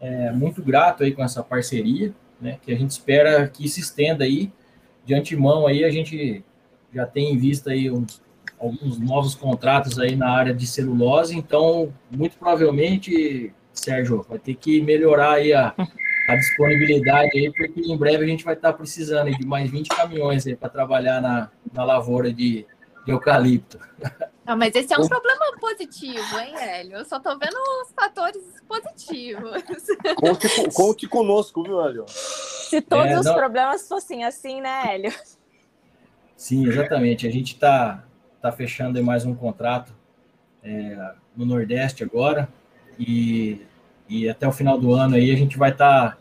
é, 0.00 0.30
muito 0.30 0.62
grato 0.62 1.02
aí 1.02 1.12
com 1.12 1.24
essa 1.24 1.42
parceria, 1.42 2.14
né, 2.40 2.56
que 2.62 2.70
a 2.70 2.76
gente 2.76 2.90
espera 2.90 3.48
que 3.48 3.68
se 3.68 3.80
estenda 3.80 4.22
aí. 4.22 4.52
De 5.04 5.12
antemão 5.12 5.66
aí 5.66 5.82
a 5.82 5.90
gente 5.90 6.44
já 6.94 7.04
tem 7.04 7.32
em 7.32 7.36
vista 7.36 7.70
aí 7.70 7.88
alguns 8.60 9.00
novos 9.00 9.34
contratos 9.34 9.98
aí 9.98 10.14
na 10.14 10.30
área 10.30 10.54
de 10.54 10.68
celulose, 10.68 11.36
então 11.36 11.92
muito 12.08 12.36
provavelmente, 12.38 13.52
Sérgio, 13.72 14.24
vai 14.28 14.38
ter 14.38 14.54
que 14.54 14.80
melhorar 14.80 15.32
aí 15.32 15.52
a, 15.52 15.74
a 16.28 16.36
disponibilidade 16.36 17.36
aí, 17.36 17.52
porque 17.52 17.80
em 17.80 17.96
breve 17.96 18.22
a 18.22 18.28
gente 18.28 18.44
vai 18.44 18.54
estar 18.54 18.72
precisando 18.72 19.32
de 19.36 19.44
mais 19.44 19.68
20 19.68 19.88
caminhões 19.88 20.46
aí 20.46 20.54
para 20.54 20.68
trabalhar 20.68 21.20
na, 21.20 21.50
na 21.72 21.82
lavoura 21.82 22.32
de, 22.32 22.64
de 23.04 23.10
eucalipto. 23.10 23.80
Não, 24.46 24.56
mas 24.56 24.72
esse 24.76 24.94
é 24.94 24.96
um 24.96 25.08
problema 25.08 25.44
positivo, 25.58 26.38
hein, 26.38 26.54
Hélio? 26.56 26.98
Eu 26.98 27.04
só 27.04 27.18
tô 27.18 27.36
vendo 27.36 27.56
os 27.82 27.92
fatores 27.92 28.42
positivos. 28.68 29.62
Conte, 30.16 30.70
conte 30.72 31.08
conosco, 31.08 31.64
viu, 31.64 31.84
Hélio? 31.84 32.04
Se 32.08 32.80
todos 32.80 33.10
é, 33.10 33.18
os 33.18 33.30
problemas 33.32 33.88
fossem 33.88 34.24
assim, 34.24 34.60
né, 34.60 34.94
Hélio? 34.94 35.12
Sim, 36.36 36.68
exatamente. 36.68 37.26
A 37.26 37.30
gente 37.30 37.54
está 37.54 38.04
tá 38.40 38.52
fechando 38.52 39.02
mais 39.02 39.24
um 39.24 39.34
contrato 39.34 39.92
é, 40.62 41.14
no 41.36 41.44
Nordeste 41.44 42.04
agora 42.04 42.48
e, 42.98 43.62
e 44.08 44.28
até 44.28 44.46
o 44.46 44.52
final 44.52 44.78
do 44.78 44.92
ano 44.92 45.16
aí 45.16 45.32
a 45.32 45.36
gente 45.36 45.58
vai 45.58 45.72
estar 45.72 46.12
tá 46.12 46.18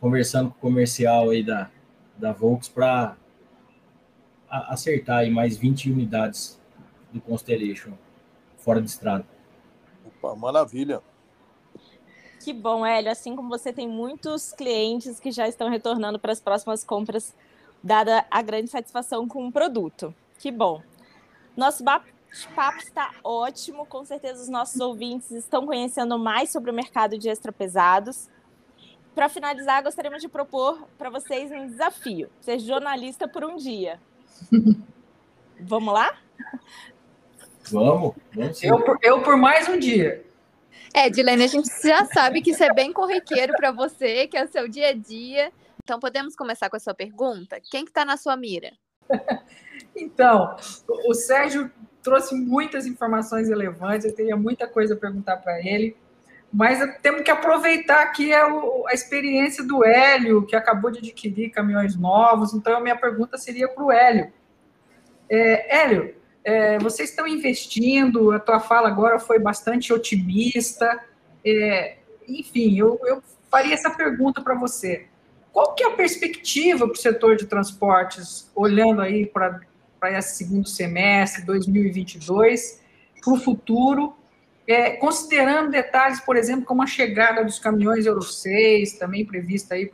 conversando 0.00 0.50
com 0.50 0.56
o 0.56 0.60
comercial 0.60 1.28
aí 1.28 1.42
da, 1.42 1.68
da 2.16 2.32
Volks 2.32 2.68
para 2.68 3.16
acertar 4.48 5.18
aí 5.18 5.30
mais 5.30 5.58
20 5.58 5.90
unidades 5.90 6.58
do 7.12 7.20
Constellation 7.20 7.92
fora 8.66 8.82
de 8.82 8.90
estrada. 8.90 9.24
Opa, 10.04 10.34
maravilha. 10.34 11.00
Que 12.42 12.52
bom, 12.52 12.84
Hélio. 12.84 13.12
Assim 13.12 13.36
como 13.36 13.48
você 13.48 13.72
tem 13.72 13.88
muitos 13.88 14.52
clientes 14.52 15.20
que 15.20 15.30
já 15.30 15.46
estão 15.46 15.68
retornando 15.68 16.18
para 16.18 16.32
as 16.32 16.40
próximas 16.40 16.82
compras, 16.82 17.34
dada 17.82 18.26
a 18.28 18.42
grande 18.42 18.68
satisfação 18.68 19.28
com 19.28 19.46
o 19.46 19.52
produto. 19.52 20.12
Que 20.38 20.50
bom. 20.50 20.82
Nosso 21.56 21.84
bate-papo 21.84 22.78
está 22.78 23.12
ótimo. 23.22 23.86
Com 23.86 24.04
certeza 24.04 24.42
os 24.42 24.48
nossos 24.48 24.80
ouvintes 24.80 25.30
estão 25.30 25.64
conhecendo 25.64 26.18
mais 26.18 26.50
sobre 26.50 26.70
o 26.70 26.74
mercado 26.74 27.16
de 27.16 27.28
extra 27.28 27.52
pesados. 27.52 28.28
Para 29.14 29.28
finalizar, 29.28 29.82
gostaríamos 29.82 30.20
de 30.20 30.28
propor 30.28 30.88
para 30.98 31.08
vocês 31.08 31.50
um 31.52 31.68
desafio: 31.68 32.28
ser 32.40 32.58
jornalista 32.58 33.28
por 33.28 33.44
um 33.44 33.56
dia. 33.56 34.00
Vamos 35.58 35.94
lá? 35.94 36.18
Vamos. 37.70 38.14
vamos 38.34 38.62
eu, 38.62 38.80
por, 38.82 38.98
eu 39.02 39.22
por 39.22 39.36
mais 39.36 39.68
um 39.68 39.78
dia. 39.78 40.24
É, 40.94 41.10
Dilene, 41.10 41.44
a 41.44 41.48
gente 41.48 41.68
já 41.82 42.06
sabe 42.06 42.40
que 42.40 42.52
isso 42.52 42.64
é 42.64 42.72
bem 42.72 42.92
corriqueiro 42.92 43.52
para 43.54 43.70
você, 43.70 44.26
que 44.26 44.36
é 44.36 44.44
o 44.44 44.48
seu 44.48 44.66
dia 44.66 44.88
a 44.88 44.92
dia. 44.94 45.52
Então, 45.84 46.00
podemos 46.00 46.34
começar 46.34 46.68
com 46.68 46.76
a 46.76 46.80
sua 46.80 46.94
pergunta? 46.94 47.60
Quem 47.70 47.84
que 47.84 47.90
está 47.90 48.04
na 48.04 48.16
sua 48.16 48.36
mira? 48.36 48.72
então, 49.94 50.56
o 50.88 51.14
Sérgio 51.14 51.70
trouxe 52.02 52.34
muitas 52.34 52.86
informações 52.86 53.48
relevantes, 53.48 54.06
eu 54.06 54.14
teria 54.14 54.36
muita 54.36 54.66
coisa 54.66 54.94
a 54.94 54.96
perguntar 54.96 55.36
para 55.36 55.60
ele, 55.60 55.96
mas 56.52 56.78
temos 57.02 57.22
que 57.22 57.30
aproveitar 57.30 58.02
aqui 58.02 58.32
a, 58.32 58.46
a, 58.46 58.92
experiência 58.92 59.62
do 59.62 59.84
Hélio, 59.84 60.46
que 60.46 60.56
acabou 60.56 60.90
de 60.90 60.98
adquirir 60.98 61.50
caminhões 61.50 61.94
novos, 61.96 62.54
então 62.54 62.76
a 62.76 62.80
minha 62.80 62.96
pergunta 62.96 63.36
seria 63.36 63.68
para 63.68 63.84
o 63.84 63.92
Hélio. 63.92 64.32
É, 65.28 65.76
Hélio, 65.78 66.15
é, 66.46 66.78
vocês 66.78 67.10
estão 67.10 67.26
investindo, 67.26 68.30
a 68.30 68.38
tua 68.38 68.60
fala 68.60 68.86
agora 68.86 69.18
foi 69.18 69.36
bastante 69.36 69.92
otimista, 69.92 71.04
é, 71.44 71.96
enfim, 72.28 72.78
eu, 72.78 73.00
eu 73.04 73.20
faria 73.50 73.74
essa 73.74 73.90
pergunta 73.90 74.40
para 74.40 74.54
você. 74.54 75.06
Qual 75.52 75.74
que 75.74 75.82
é 75.82 75.88
a 75.88 75.96
perspectiva 75.96 76.86
para 76.86 76.92
o 76.92 76.96
setor 76.96 77.34
de 77.34 77.46
transportes, 77.46 78.48
olhando 78.54 79.00
aí 79.00 79.26
para 79.26 79.60
esse 80.04 80.36
segundo 80.36 80.68
semestre, 80.68 81.44
2022, 81.44 82.80
para 83.24 83.34
o 83.34 83.36
futuro, 83.40 84.14
é, 84.68 84.90
considerando 84.90 85.72
detalhes, 85.72 86.20
por 86.20 86.36
exemplo, 86.36 86.64
como 86.64 86.80
a 86.80 86.86
chegada 86.86 87.44
dos 87.44 87.58
caminhões 87.58 88.06
Euro 88.06 88.22
6, 88.22 88.92
também 88.98 89.26
prevista 89.26 89.74
aí 89.74 89.90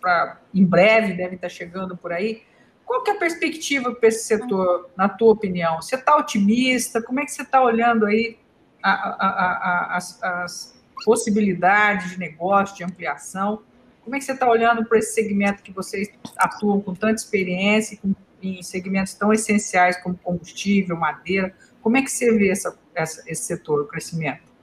para 0.00 0.40
em 0.54 0.64
breve, 0.64 1.12
deve 1.12 1.34
estar 1.34 1.50
chegando 1.50 1.94
por 1.94 2.10
aí, 2.10 2.42
qual 2.86 3.02
que 3.02 3.10
é 3.10 3.14
a 3.14 3.18
perspectiva 3.18 3.94
para 3.94 4.08
esse 4.08 4.24
setor, 4.24 4.90
na 4.96 5.08
tua 5.08 5.32
opinião? 5.32 5.80
Você 5.80 5.94
está 5.94 6.16
otimista? 6.16 7.02
Como 7.02 7.20
é 7.20 7.24
que 7.24 7.32
você 7.32 7.42
está 7.42 7.62
olhando 7.62 8.06
aí 8.06 8.38
a, 8.82 8.92
a, 8.92 9.26
a, 9.26 9.96
as, 9.96 10.22
as, 10.22 10.74
possibilidades 11.04 12.12
de 12.12 12.18
negócio, 12.18 12.76
de 12.76 12.84
ampliação? 12.84 13.62
Como 14.02 14.14
é 14.14 14.18
que 14.18 14.24
você 14.24 14.32
está 14.32 14.48
olhando 14.48 14.84
para 14.84 14.98
esse 14.98 15.14
segmento 15.14 15.62
que 15.62 15.72
vocês 15.72 16.08
atuam 16.36 16.80
com 16.80 16.94
tanta 16.94 17.14
experiência, 17.14 17.98
com, 17.98 18.14
em 18.42 18.62
segmentos 18.62 19.14
tão 19.14 19.32
essenciais 19.32 19.96
como 20.02 20.16
combustível, 20.16 20.96
madeira? 20.96 21.54
Como 21.82 21.96
é 21.96 22.02
que 22.02 22.10
você 22.10 22.32
vê 22.36 22.50
essa, 22.50 22.78
essa, 22.94 23.22
esse 23.26 23.44
setor, 23.44 23.82
o 23.82 23.86
crescimento? 23.86 24.53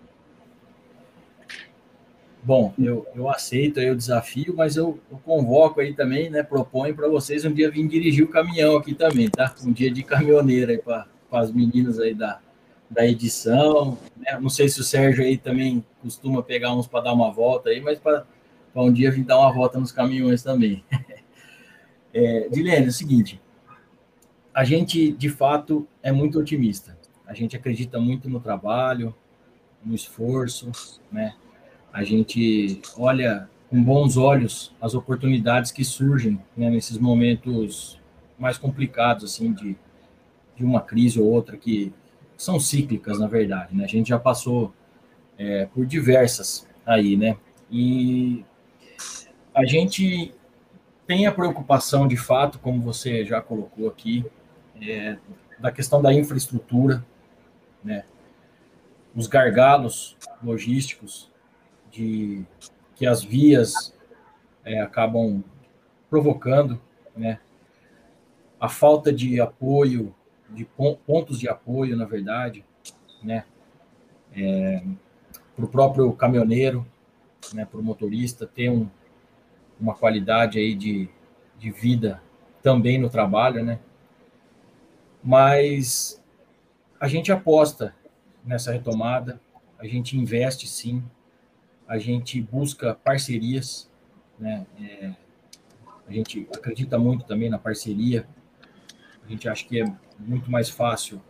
Bom, 2.43 2.73
eu, 2.79 3.05
eu 3.13 3.29
aceito 3.29 3.79
aí 3.79 3.91
o 3.91 3.95
desafio, 3.95 4.55
mas 4.57 4.75
eu, 4.75 4.99
eu 5.11 5.17
convoco 5.19 5.79
aí 5.79 5.93
também, 5.93 6.27
né? 6.27 6.41
Proponho 6.41 6.95
para 6.95 7.07
vocês 7.07 7.45
um 7.45 7.53
dia 7.53 7.69
vir 7.69 7.87
dirigir 7.87 8.23
o 8.23 8.29
caminhão 8.29 8.75
aqui 8.75 8.95
também, 8.95 9.29
tá? 9.29 9.53
Um 9.63 9.71
dia 9.71 9.91
de 9.91 10.01
caminhoneira 10.01 10.71
aí 10.71 10.79
para 10.79 11.05
as 11.31 11.51
meninas 11.51 11.99
aí 11.99 12.15
da, 12.15 12.39
da 12.89 13.05
edição. 13.05 13.95
Né? 14.17 14.39
Não 14.39 14.49
sei 14.49 14.67
se 14.69 14.79
o 14.81 14.83
Sérgio 14.83 15.23
aí 15.23 15.37
também 15.37 15.85
costuma 16.01 16.41
pegar 16.41 16.73
uns 16.73 16.87
para 16.87 17.01
dar 17.01 17.13
uma 17.13 17.31
volta 17.31 17.69
aí, 17.69 17.79
mas 17.79 17.99
para 17.99 18.25
um 18.75 18.91
dia 18.91 19.11
vir 19.11 19.23
dar 19.23 19.37
uma 19.37 19.53
volta 19.53 19.79
nos 19.79 19.91
caminhões 19.91 20.41
também. 20.41 20.83
é, 22.11 22.49
Dilene, 22.49 22.87
é 22.87 22.89
o 22.89 22.91
seguinte, 22.91 23.39
a 24.51 24.63
gente 24.63 25.11
de 25.11 25.29
fato 25.29 25.87
é 26.01 26.11
muito 26.11 26.39
otimista. 26.39 26.97
A 27.27 27.35
gente 27.35 27.55
acredita 27.55 27.99
muito 27.99 28.27
no 28.27 28.39
trabalho, 28.39 29.15
no 29.85 29.93
esforço, 29.93 30.71
né? 31.11 31.35
A 31.91 32.03
gente 32.03 32.81
olha 32.97 33.49
com 33.69 33.81
bons 33.81 34.17
olhos 34.17 34.73
as 34.81 34.93
oportunidades 34.93 35.71
que 35.71 35.83
surgem 35.83 36.39
né, 36.55 36.69
nesses 36.69 36.97
momentos 36.97 37.99
mais 38.37 38.57
complicados 38.57 39.23
assim 39.23 39.53
de, 39.53 39.77
de 40.55 40.63
uma 40.63 40.81
crise 40.81 41.19
ou 41.19 41.27
outra 41.27 41.57
que 41.57 41.93
são 42.37 42.59
cíclicas 42.59 43.19
na 43.19 43.27
verdade 43.27 43.75
né? 43.75 43.83
a 43.83 43.87
gente 43.87 44.09
já 44.09 44.19
passou 44.19 44.73
é, 45.37 45.65
por 45.65 45.85
diversas 45.85 46.67
aí 46.85 47.15
né 47.15 47.37
e 47.69 48.43
a 49.53 49.65
gente 49.65 50.33
tem 51.07 51.25
a 51.25 51.31
preocupação 51.31 52.07
de 52.07 52.17
fato 52.17 52.59
como 52.59 52.81
você 52.81 53.25
já 53.25 53.41
colocou 53.41 53.87
aqui 53.87 54.25
é, 54.81 55.17
da 55.59 55.71
questão 55.71 56.01
da 56.01 56.13
infraestrutura 56.13 57.05
né 57.83 58.03
os 59.15 59.27
gargalos 59.27 60.17
logísticos 60.41 61.30
de 61.91 62.45
que 62.95 63.05
as 63.05 63.23
vias 63.23 63.93
é, 64.63 64.79
acabam 64.79 65.43
provocando, 66.09 66.79
né? 67.15 67.39
A 68.59 68.69
falta 68.69 69.11
de 69.11 69.41
apoio, 69.41 70.13
de 70.49 70.65
pontos 71.05 71.39
de 71.39 71.49
apoio, 71.49 71.97
na 71.97 72.05
verdade, 72.05 72.63
né? 73.23 73.45
É, 74.33 74.83
para 75.55 75.65
o 75.65 75.67
próprio 75.67 76.11
caminhoneiro, 76.13 76.85
né? 77.53 77.65
Para 77.65 77.79
o 77.79 77.83
motorista 77.83 78.45
ter 78.45 78.69
um, 78.69 78.89
uma 79.79 79.95
qualidade 79.95 80.59
aí 80.59 80.75
de, 80.75 81.09
de 81.57 81.71
vida 81.71 82.21
também 82.61 82.97
no 82.97 83.09
trabalho, 83.09 83.63
né? 83.63 83.79
Mas 85.23 86.21
a 86.99 87.07
gente 87.07 87.31
aposta 87.31 87.95
nessa 88.43 88.71
retomada, 88.71 89.41
a 89.79 89.87
gente 89.87 90.17
investe 90.17 90.67
sim, 90.67 91.03
a 91.91 91.97
gente 91.97 92.41
busca 92.41 92.95
parcerias, 92.95 93.91
né? 94.39 94.65
É, 94.81 95.11
a 96.07 96.11
gente 96.13 96.47
acredita 96.55 96.97
muito 96.97 97.25
também 97.25 97.49
na 97.49 97.59
parceria. 97.59 98.25
A 99.25 99.29
gente 99.29 99.49
acha 99.49 99.65
que 99.65 99.81
é 99.81 99.93
muito 100.17 100.49
mais 100.49 100.69
fácil 100.69 101.21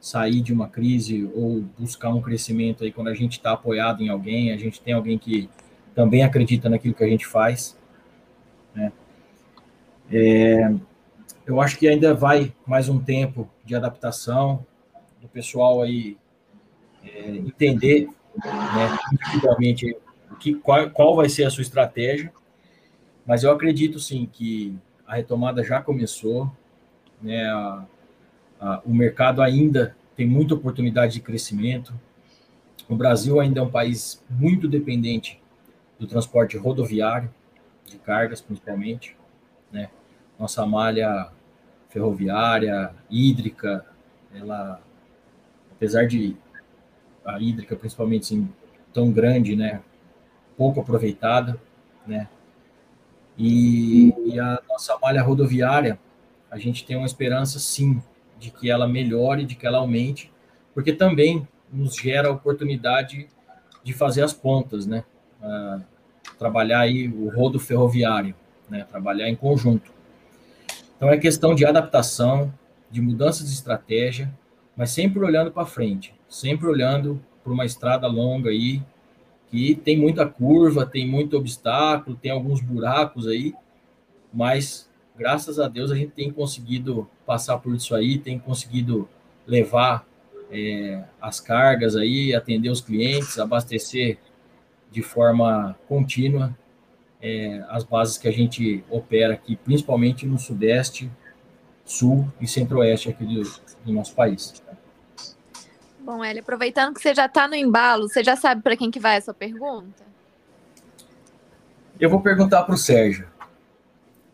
sair 0.00 0.40
de 0.40 0.52
uma 0.52 0.68
crise 0.68 1.30
ou 1.36 1.60
buscar 1.78 2.08
um 2.08 2.20
crescimento 2.20 2.82
aí 2.82 2.90
quando 2.90 3.06
a 3.06 3.14
gente 3.14 3.34
está 3.34 3.52
apoiado 3.52 4.02
em 4.02 4.08
alguém, 4.08 4.50
a 4.50 4.56
gente 4.56 4.80
tem 4.80 4.92
alguém 4.92 5.16
que 5.16 5.48
também 5.94 6.24
acredita 6.24 6.68
naquilo 6.68 6.94
que 6.94 7.04
a 7.04 7.08
gente 7.08 7.24
faz, 7.24 7.78
né? 8.74 8.92
É, 10.10 10.74
eu 11.46 11.60
acho 11.60 11.78
que 11.78 11.86
ainda 11.86 12.12
vai 12.12 12.52
mais 12.66 12.88
um 12.88 12.98
tempo 12.98 13.48
de 13.64 13.76
adaptação 13.76 14.66
do 15.22 15.28
pessoal 15.28 15.80
aí 15.80 16.18
é, 17.04 17.30
entender, 17.36 18.08
né, 18.44 18.98
individualmente 19.12 19.96
que, 20.36 20.54
qual, 20.54 20.90
qual 20.90 21.16
vai 21.16 21.28
ser 21.28 21.44
a 21.44 21.50
sua 21.50 21.62
estratégia, 21.62 22.32
mas 23.26 23.44
eu 23.44 23.50
acredito 23.50 23.98
sim 23.98 24.28
que 24.32 24.76
a 25.06 25.16
retomada 25.16 25.62
já 25.62 25.82
começou, 25.82 26.50
né? 27.20 27.46
A, 27.46 27.84
a, 28.60 28.82
o 28.84 28.94
mercado 28.94 29.42
ainda 29.42 29.96
tem 30.16 30.26
muita 30.26 30.54
oportunidade 30.54 31.14
de 31.14 31.20
crescimento. 31.20 31.94
O 32.88 32.96
Brasil 32.96 33.38
ainda 33.38 33.60
é 33.60 33.62
um 33.62 33.70
país 33.70 34.24
muito 34.28 34.66
dependente 34.66 35.40
do 35.98 36.06
transporte 36.06 36.56
rodoviário, 36.56 37.32
de 37.86 37.98
cargas 37.98 38.40
principalmente, 38.40 39.16
né? 39.70 39.90
Nossa 40.38 40.64
malha 40.66 41.30
ferroviária, 41.88 42.94
hídrica, 43.10 43.84
ela, 44.34 44.80
apesar 45.72 46.06
de 46.06 46.36
a 47.24 47.40
hídrica 47.40 47.76
principalmente 47.76 48.22
assim, 48.22 48.48
tão 48.92 49.10
grande, 49.10 49.56
né? 49.56 49.80
Pouco 50.58 50.80
aproveitada, 50.80 51.58
né? 52.06 52.28
E, 53.38 54.12
e 54.26 54.40
a 54.40 54.60
nossa 54.68 54.98
malha 54.98 55.22
rodoviária, 55.22 55.98
a 56.50 56.58
gente 56.58 56.84
tem 56.84 56.96
uma 56.96 57.06
esperança, 57.06 57.60
sim, 57.60 58.02
de 58.38 58.50
que 58.50 58.68
ela 58.68 58.88
melhore, 58.88 59.46
de 59.46 59.54
que 59.54 59.64
ela 59.64 59.78
aumente, 59.78 60.32
porque 60.74 60.92
também 60.92 61.46
nos 61.72 61.94
gera 61.94 62.28
a 62.28 62.32
oportunidade 62.32 63.28
de 63.84 63.92
fazer 63.92 64.22
as 64.22 64.32
pontas, 64.32 64.86
né? 64.86 65.04
Uh, 65.40 65.80
trabalhar 66.36 66.80
aí 66.80 67.06
o 67.08 67.28
rodo 67.28 67.60
ferroviário, 67.60 68.34
né? 68.68 68.84
Trabalhar 68.84 69.28
em 69.28 69.36
conjunto. 69.36 69.92
Então 70.96 71.08
é 71.10 71.16
questão 71.16 71.54
de 71.54 71.64
adaptação, 71.64 72.52
de 72.90 73.00
mudança 73.00 73.44
de 73.44 73.50
estratégia, 73.50 74.32
mas 74.76 74.90
sempre 74.90 75.20
olhando 75.20 75.52
para 75.52 75.64
frente, 75.64 76.12
sempre 76.28 76.66
olhando 76.66 77.20
para 77.44 77.52
uma 77.52 77.64
estrada 77.64 78.08
longa 78.08 78.50
aí, 78.50 78.82
que 79.50 79.74
tem 79.74 79.96
muita 79.96 80.26
curva, 80.26 80.84
tem 80.84 81.06
muito 81.06 81.36
obstáculo, 81.36 82.16
tem 82.16 82.30
alguns 82.30 82.60
buracos 82.60 83.26
aí, 83.26 83.54
mas 84.32 84.88
graças 85.16 85.58
a 85.58 85.68
Deus 85.68 85.90
a 85.90 85.96
gente 85.96 86.12
tem 86.12 86.30
conseguido 86.30 87.08
passar 87.26 87.58
por 87.58 87.74
isso 87.74 87.94
aí, 87.94 88.18
tem 88.18 88.38
conseguido 88.38 89.08
levar 89.46 90.06
é, 90.50 91.04
as 91.20 91.40
cargas 91.40 91.96
aí, 91.96 92.34
atender 92.34 92.70
os 92.70 92.80
clientes, 92.80 93.38
abastecer 93.38 94.18
de 94.90 95.02
forma 95.02 95.76
contínua 95.88 96.56
é, 97.20 97.64
as 97.68 97.84
bases 97.84 98.16
que 98.16 98.28
a 98.28 98.32
gente 98.32 98.84
opera 98.88 99.34
aqui, 99.34 99.56
principalmente 99.56 100.26
no 100.26 100.38
Sudeste, 100.38 101.10
Sul 101.84 102.30
e 102.40 102.46
Centro-Oeste 102.46 103.08
aqui 103.08 103.24
do, 103.24 103.42
do 103.84 103.92
nosso 103.92 104.14
país. 104.14 104.62
Bom, 106.08 106.24
Eli, 106.24 106.38
aproveitando 106.38 106.94
que 106.94 107.02
você 107.02 107.14
já 107.14 107.26
está 107.26 107.46
no 107.46 107.54
embalo, 107.54 108.08
você 108.08 108.24
já 108.24 108.34
sabe 108.34 108.62
para 108.62 108.74
quem 108.74 108.90
que 108.90 108.98
vai 108.98 109.18
essa 109.18 109.34
pergunta? 109.34 110.06
Eu 112.00 112.08
vou 112.08 112.22
perguntar 112.22 112.62
para 112.62 112.74
o 112.74 112.78
Sérgio. 112.78 113.28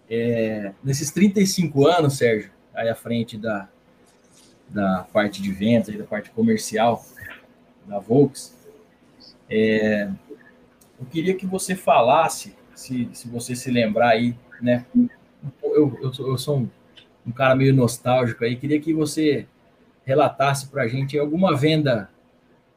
É, 0.08 0.72
nesses 0.84 1.10
35 1.10 1.84
anos, 1.88 2.16
Sérgio, 2.16 2.52
aí 2.72 2.88
à 2.88 2.94
frente 2.94 3.36
da, 3.36 3.68
da 4.68 5.04
parte 5.12 5.42
de 5.42 5.50
vendas, 5.50 5.98
da 5.98 6.04
parte 6.04 6.30
comercial 6.30 7.04
da 7.86 7.98
Volks, 7.98 8.56
é, 9.50 10.08
eu 11.00 11.06
queria 11.10 11.34
que 11.34 11.44
você 11.44 11.74
falasse, 11.74 12.54
se, 12.72 13.10
se 13.12 13.26
você 13.26 13.56
se 13.56 13.68
lembrar 13.72 14.10
aí, 14.10 14.36
né? 14.62 14.86
Eu, 15.60 15.98
eu, 16.00 16.12
eu 16.20 16.38
sou 16.38 16.56
um, 16.56 16.70
um 17.26 17.32
cara 17.32 17.56
meio 17.56 17.74
nostálgico 17.74 18.44
aí, 18.44 18.54
queria 18.54 18.80
que 18.80 18.94
você 18.94 19.48
relatasse 20.04 20.68
para 20.68 20.82
a 20.82 20.88
gente 20.88 21.18
alguma 21.18 21.56
venda 21.56 22.10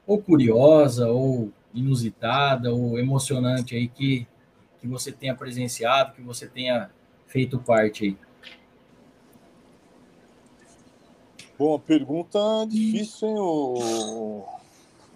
ou 0.06 0.22
curiosa, 0.22 1.10
ou 1.10 1.52
inusitada, 1.74 2.74
ou 2.74 2.98
emocionante 2.98 3.76
aí 3.76 3.88
que, 3.88 4.26
que 4.80 4.88
você 4.88 5.12
tenha 5.12 5.36
presenciado, 5.36 6.14
que 6.14 6.22
você 6.22 6.48
tenha 6.48 6.90
feito 7.28 7.60
parte 7.60 8.06
aí. 8.06 8.18
Bom, 11.60 11.78
pergunta 11.80 12.40
difícil, 12.70 13.28
hein, 13.28 13.36
o, 13.40 14.46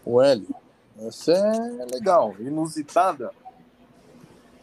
o 0.04 0.21
Hélio? 0.21 0.54
Essa 1.00 1.32
é 1.32 1.86
legal, 1.86 2.36
inusitada. 2.39 3.32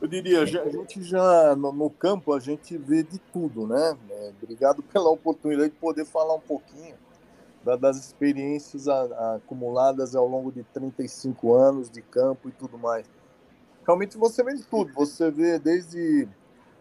Eu 0.01 0.07
diria, 0.07 0.43
a 0.43 0.47
gente 0.47 1.03
já 1.03 1.57
no, 1.57 1.91
campo 1.91 2.33
a 2.33 2.39
gente 2.39 2.77
vê 2.77 3.03
de 3.03 3.19
tudo, 3.33 3.67
né? 3.67 3.97
É, 4.11 4.33
obrigado 4.41 4.83
pela 4.83 5.11
oportunidade 5.11 5.71
de 5.71 5.77
poder 5.77 6.05
falar 6.05 6.35
um 6.35 6.41
pouquinho 6.41 6.95
da, 7.65 7.77
das 7.77 7.97
experiências 7.97 8.89
a, 8.89 9.03
a, 9.03 9.35
acumuladas 9.37 10.15
ao 10.15 10.27
longo 10.27 10.51
de 10.53 10.63
35 10.63 11.55
anos 11.55 11.91
de 11.91 12.03
campo 12.03 12.49
e 12.49 12.53
tudo 12.53 12.79
mais. 12.79 13.07
Realmente 13.87 14.19
você 14.19 14.43
vê 14.43 14.55
de 14.55 14.65
tudo. 14.65 14.93
Você 14.95 15.31
vê 15.31 15.59
desde 15.59 16.29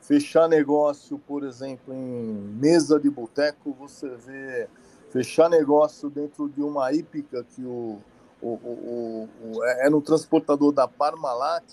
fechar 0.01 0.47
negócio, 0.47 1.19
por 1.19 1.43
exemplo, 1.43 1.93
em 1.93 2.33
mesa 2.59 2.99
de 2.99 3.09
boteco, 3.09 3.73
você 3.73 4.09
vê 4.09 4.67
fechar 5.09 5.49
negócio 5.49 6.09
dentro 6.09 6.49
de 6.49 6.61
uma 6.61 6.91
hípica 6.93 7.43
que 7.43 7.63
o, 7.63 7.99
o, 8.41 8.47
o, 8.47 9.29
o, 9.43 9.63
era 9.63 9.95
um 9.95 10.01
transportador 10.01 10.71
da 10.71 10.87
Parmalat, 10.87 11.63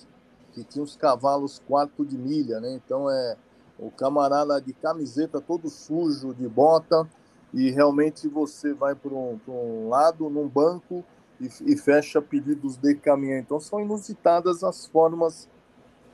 que 0.53 0.63
tinha 0.65 0.83
os 0.83 0.97
cavalos 0.97 1.61
quarto 1.67 2.05
de 2.05 2.17
milha, 2.17 2.61
né? 2.61 2.73
Então 2.73 3.11
é 3.11 3.37
o 3.79 3.91
camarada 3.91 4.61
de 4.61 4.73
camiseta 4.73 5.41
todo 5.41 5.69
sujo, 5.69 6.33
de 6.33 6.49
bota, 6.49 7.09
e 7.55 7.71
realmente 7.71 8.27
você 8.27 8.75
vai 8.75 8.97
para 8.97 9.15
um, 9.15 9.39
um, 9.47 9.89
lado, 9.89 10.29
num 10.29 10.49
banco, 10.49 11.05
e, 11.41 11.49
e, 11.73 11.77
fecha 11.77 12.21
pedidos 12.21 12.77
de 12.77 12.95
caminhão. 12.97 13.39
Então 13.39 13.61
são 13.61 13.81
inusitadas 13.81 14.65
as 14.65 14.87
formas, 14.87 15.49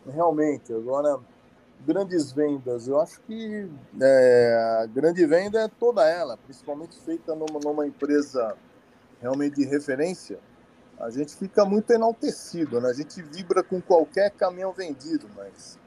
realmente. 0.07 0.73
Agora, 0.73 1.19
grandes 1.87 2.31
vendas, 2.31 2.87
eu 2.87 3.01
acho 3.01 3.21
que 3.23 3.69
é, 4.01 4.81
a 4.83 4.87
grande 4.87 5.25
venda 5.27 5.61
é 5.61 5.69
toda 5.69 6.07
ela, 6.07 6.37
principalmente 6.37 6.99
feita 7.01 7.35
numa, 7.35 7.59
numa 7.65 7.87
empresa 7.87 8.55
realmente 9.21 9.57
de 9.57 9.65
referência. 9.65 10.39
A 10.99 11.09
gente 11.09 11.35
fica 11.35 11.65
muito 11.65 11.91
enaltecido, 11.91 12.81
né? 12.83 12.91
a 12.91 12.93
gente 12.93 13.23
vibra 13.23 13.63
com 13.63 13.81
qualquer 13.81 14.31
caminhão 14.33 14.73
vendido, 14.73 15.27
mas 15.35 15.79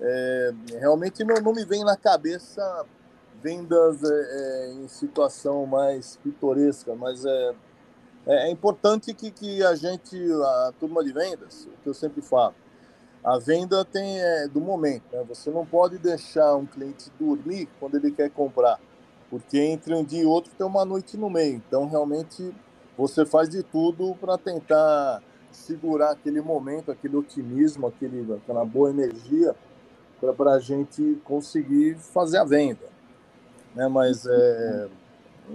é, 0.00 0.54
realmente 0.80 1.22
não, 1.24 1.34
não 1.36 1.52
me 1.52 1.64
vem 1.66 1.84
na 1.84 1.96
cabeça 1.96 2.86
vendas 3.44 4.02
é, 4.02 4.08
é, 4.08 4.72
em 4.72 4.88
situação 4.88 5.66
mais 5.66 6.18
pitoresca, 6.24 6.94
mas 6.94 7.26
é, 7.26 7.54
é, 8.26 8.48
é 8.48 8.50
importante 8.50 9.12
que, 9.12 9.30
que 9.30 9.62
a 9.62 9.74
gente, 9.74 10.16
a 10.32 10.72
turma 10.80 11.04
de 11.04 11.12
vendas, 11.12 11.66
o 11.66 11.82
que 11.82 11.86
eu 11.86 11.92
sempre 11.92 12.22
falo, 12.22 12.54
a 13.22 13.38
venda 13.38 13.84
tem 13.84 14.18
é, 14.18 14.48
do 14.48 14.62
momento, 14.62 15.04
né? 15.12 15.22
você 15.28 15.50
não 15.50 15.66
pode 15.66 15.98
deixar 15.98 16.56
um 16.56 16.64
cliente 16.64 17.12
dormir 17.20 17.68
quando 17.78 17.96
ele 17.96 18.10
quer 18.10 18.30
comprar, 18.30 18.80
porque 19.28 19.58
entre 19.58 19.94
um 19.94 20.02
dia 20.02 20.22
e 20.22 20.26
outro 20.26 20.50
tem 20.56 20.66
uma 20.66 20.86
noite 20.86 21.18
no 21.18 21.28
meio, 21.28 21.56
então 21.56 21.86
realmente 21.86 22.50
você 22.96 23.26
faz 23.26 23.50
de 23.50 23.62
tudo 23.62 24.14
para 24.14 24.38
tentar 24.38 25.22
segurar 25.52 26.12
aquele 26.12 26.40
momento, 26.40 26.90
aquele 26.90 27.16
otimismo, 27.16 27.86
aquele, 27.88 28.32
aquela 28.32 28.64
boa 28.64 28.88
energia 28.88 29.54
para 30.18 30.52
a 30.52 30.58
gente 30.58 31.20
conseguir 31.24 31.98
fazer 31.98 32.38
a 32.38 32.44
venda 32.44 32.93
né? 33.74 33.88
Mas 33.88 34.26
é, 34.26 34.88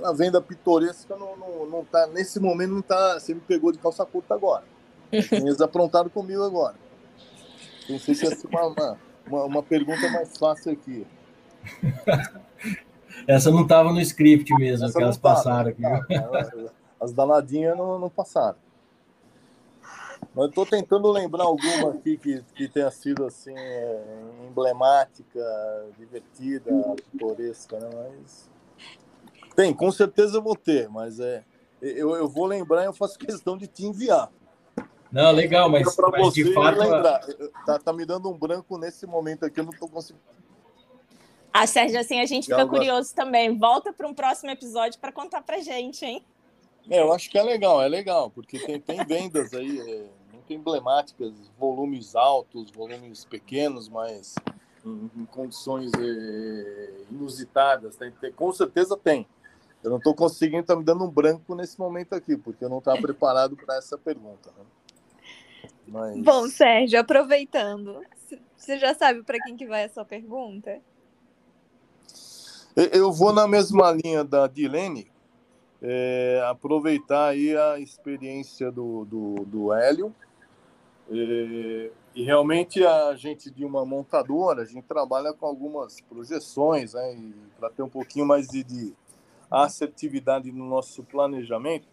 a 0.03 0.13
venda 0.13 0.41
pitoresca 0.41 1.15
não, 1.15 1.35
não, 1.37 1.65
não 1.65 1.85
tá, 1.85 2.07
nesse 2.07 2.39
momento 2.39 2.73
não 2.73 2.81
tá, 2.81 3.19
você 3.19 3.33
me 3.33 3.41
pegou 3.41 3.71
de 3.71 3.77
calça 3.77 4.05
curta 4.05 4.33
agora. 4.33 4.63
Eles 5.11 5.61
aprontaram 5.61 6.09
comigo 6.09 6.43
agora. 6.43 6.75
Pensei 7.87 8.13
que 8.13 8.25
ia 8.25 8.35
ser 8.35 8.47
uma, 8.47 8.97
uma, 9.25 9.43
uma 9.45 9.63
pergunta 9.63 10.07
mais 10.09 10.37
fácil 10.37 10.71
aqui. 10.71 11.07
Essa 13.27 13.51
não 13.51 13.63
estava 13.63 13.91
no 13.91 13.99
script 14.01 14.53
mesmo, 14.55 14.85
Essa 14.85 14.97
que 14.97 15.03
elas 15.03 15.17
passaram 15.17 15.69
aqui. 15.69 15.81
As 16.99 17.11
danadinhas 17.11 17.77
não, 17.77 17.97
não 17.97 18.09
passaram. 18.09 18.57
Mas 20.39 20.45
eu 20.45 20.49
estou 20.51 20.65
tentando 20.65 21.11
lembrar 21.11 21.43
alguma 21.43 21.91
aqui 21.91 22.17
que, 22.17 22.41
que 22.55 22.69
tenha 22.69 22.89
sido 22.89 23.25
assim, 23.25 23.53
é, 23.53 24.01
emblemática, 24.47 25.41
divertida, 25.97 26.71
pitoresca, 27.11 27.77
né? 27.77 27.89
Mas. 27.93 28.49
Tem, 29.53 29.73
com 29.73 29.91
certeza 29.91 30.37
eu 30.37 30.41
vou 30.41 30.55
ter, 30.55 30.87
mas 30.87 31.19
é, 31.19 31.43
eu, 31.81 32.15
eu 32.15 32.29
vou 32.29 32.45
lembrar 32.45 32.83
e 32.83 32.85
eu 32.85 32.93
faço 32.93 33.19
questão 33.19 33.57
de 33.57 33.67
te 33.67 33.85
enviar. 33.85 34.31
Não, 35.11 35.29
legal, 35.33 35.69
mas, 35.69 35.93
mas 35.97 36.33
de 36.33 36.53
fato. 36.53 36.79
Lembrar. 36.79 37.19
Tá, 37.65 37.77
tá 37.77 37.91
me 37.91 38.05
dando 38.05 38.29
um 38.29 38.37
branco 38.37 38.77
nesse 38.77 39.05
momento 39.05 39.45
aqui, 39.45 39.59
eu 39.59 39.65
não 39.65 39.73
estou 39.73 39.89
conseguindo. 39.89 40.23
Ah, 41.51 41.67
Sérgio, 41.67 41.99
assim 41.99 42.21
a 42.21 42.25
gente 42.25 42.45
fica 42.45 42.65
curioso 42.65 43.13
também. 43.13 43.57
Volta 43.57 43.91
para 43.91 44.07
um 44.07 44.13
próximo 44.13 44.49
episódio 44.51 45.01
para 45.01 45.11
contar 45.11 45.41
para 45.41 45.59
gente, 45.59 46.05
hein? 46.05 46.23
É, 46.89 47.01
eu 47.01 47.11
acho 47.11 47.29
que 47.29 47.37
é 47.37 47.43
legal, 47.43 47.81
é 47.81 47.89
legal, 47.89 48.29
porque 48.29 48.57
tem, 48.57 48.79
tem 48.79 49.03
vendas 49.05 49.53
aí 49.53 49.79
é, 49.81 50.18
muito 50.49 50.53
emblemáticas, 50.53 51.33
volumes 51.57 52.15
altos, 52.15 52.71
volumes 52.71 53.25
pequenos, 53.25 53.87
mas 53.87 54.35
em, 54.83 55.09
em 55.15 55.25
condições 55.25 55.91
é, 55.93 57.03
inusitadas. 57.11 57.95
Tem, 57.95 58.11
tem, 58.11 58.31
com 58.31 58.51
certeza 58.51 58.97
tem. 58.97 59.27
Eu 59.83 59.91
não 59.91 59.97
estou 59.97 60.13
conseguindo, 60.13 60.61
está 60.61 60.75
me 60.75 60.83
dando 60.83 61.05
um 61.05 61.09
branco 61.09 61.55
nesse 61.55 61.79
momento 61.79 62.13
aqui, 62.13 62.35
porque 62.35 62.65
eu 62.65 62.69
não 62.69 62.79
estava 62.79 62.99
preparado 62.99 63.55
para 63.55 63.77
essa 63.77 63.97
pergunta. 63.97 64.51
Né? 64.57 64.65
Mas... 65.87 66.23
Bom, 66.23 66.47
Sérgio, 66.47 66.99
aproveitando, 66.99 68.01
você 68.57 68.77
já 68.77 68.93
sabe 68.93 69.23
para 69.23 69.37
quem 69.39 69.55
que 69.55 69.67
vai 69.67 69.85
a 69.85 69.89
sua 69.89 70.03
pergunta? 70.03 70.81
Eu 72.75 73.11
vou 73.11 73.33
na 73.33 73.47
mesma 73.47 73.91
linha 73.91 74.23
da 74.23 74.47
Dilene, 74.47 75.11
é, 75.81 76.41
aproveitar 76.49 77.29
aí 77.29 77.55
a 77.55 77.79
experiência 77.79 78.71
do, 78.71 79.05
do, 79.05 79.35
do 79.45 79.73
Hélio. 79.73 80.13
É, 81.11 81.91
e 82.15 82.23
realmente 82.23 82.85
a 82.85 83.15
gente 83.15 83.49
de 83.49 83.65
uma 83.65 83.85
montadora, 83.85 84.61
a 84.61 84.65
gente 84.65 84.83
trabalha 84.83 85.33
com 85.33 85.45
algumas 85.45 86.01
projeções, 86.01 86.93
né, 86.93 87.33
para 87.59 87.69
ter 87.69 87.81
um 87.81 87.89
pouquinho 87.89 88.25
mais 88.25 88.47
de, 88.47 88.63
de 88.63 88.93
assertividade 89.49 90.51
no 90.51 90.65
nosso 90.65 91.03
planejamento. 91.03 91.87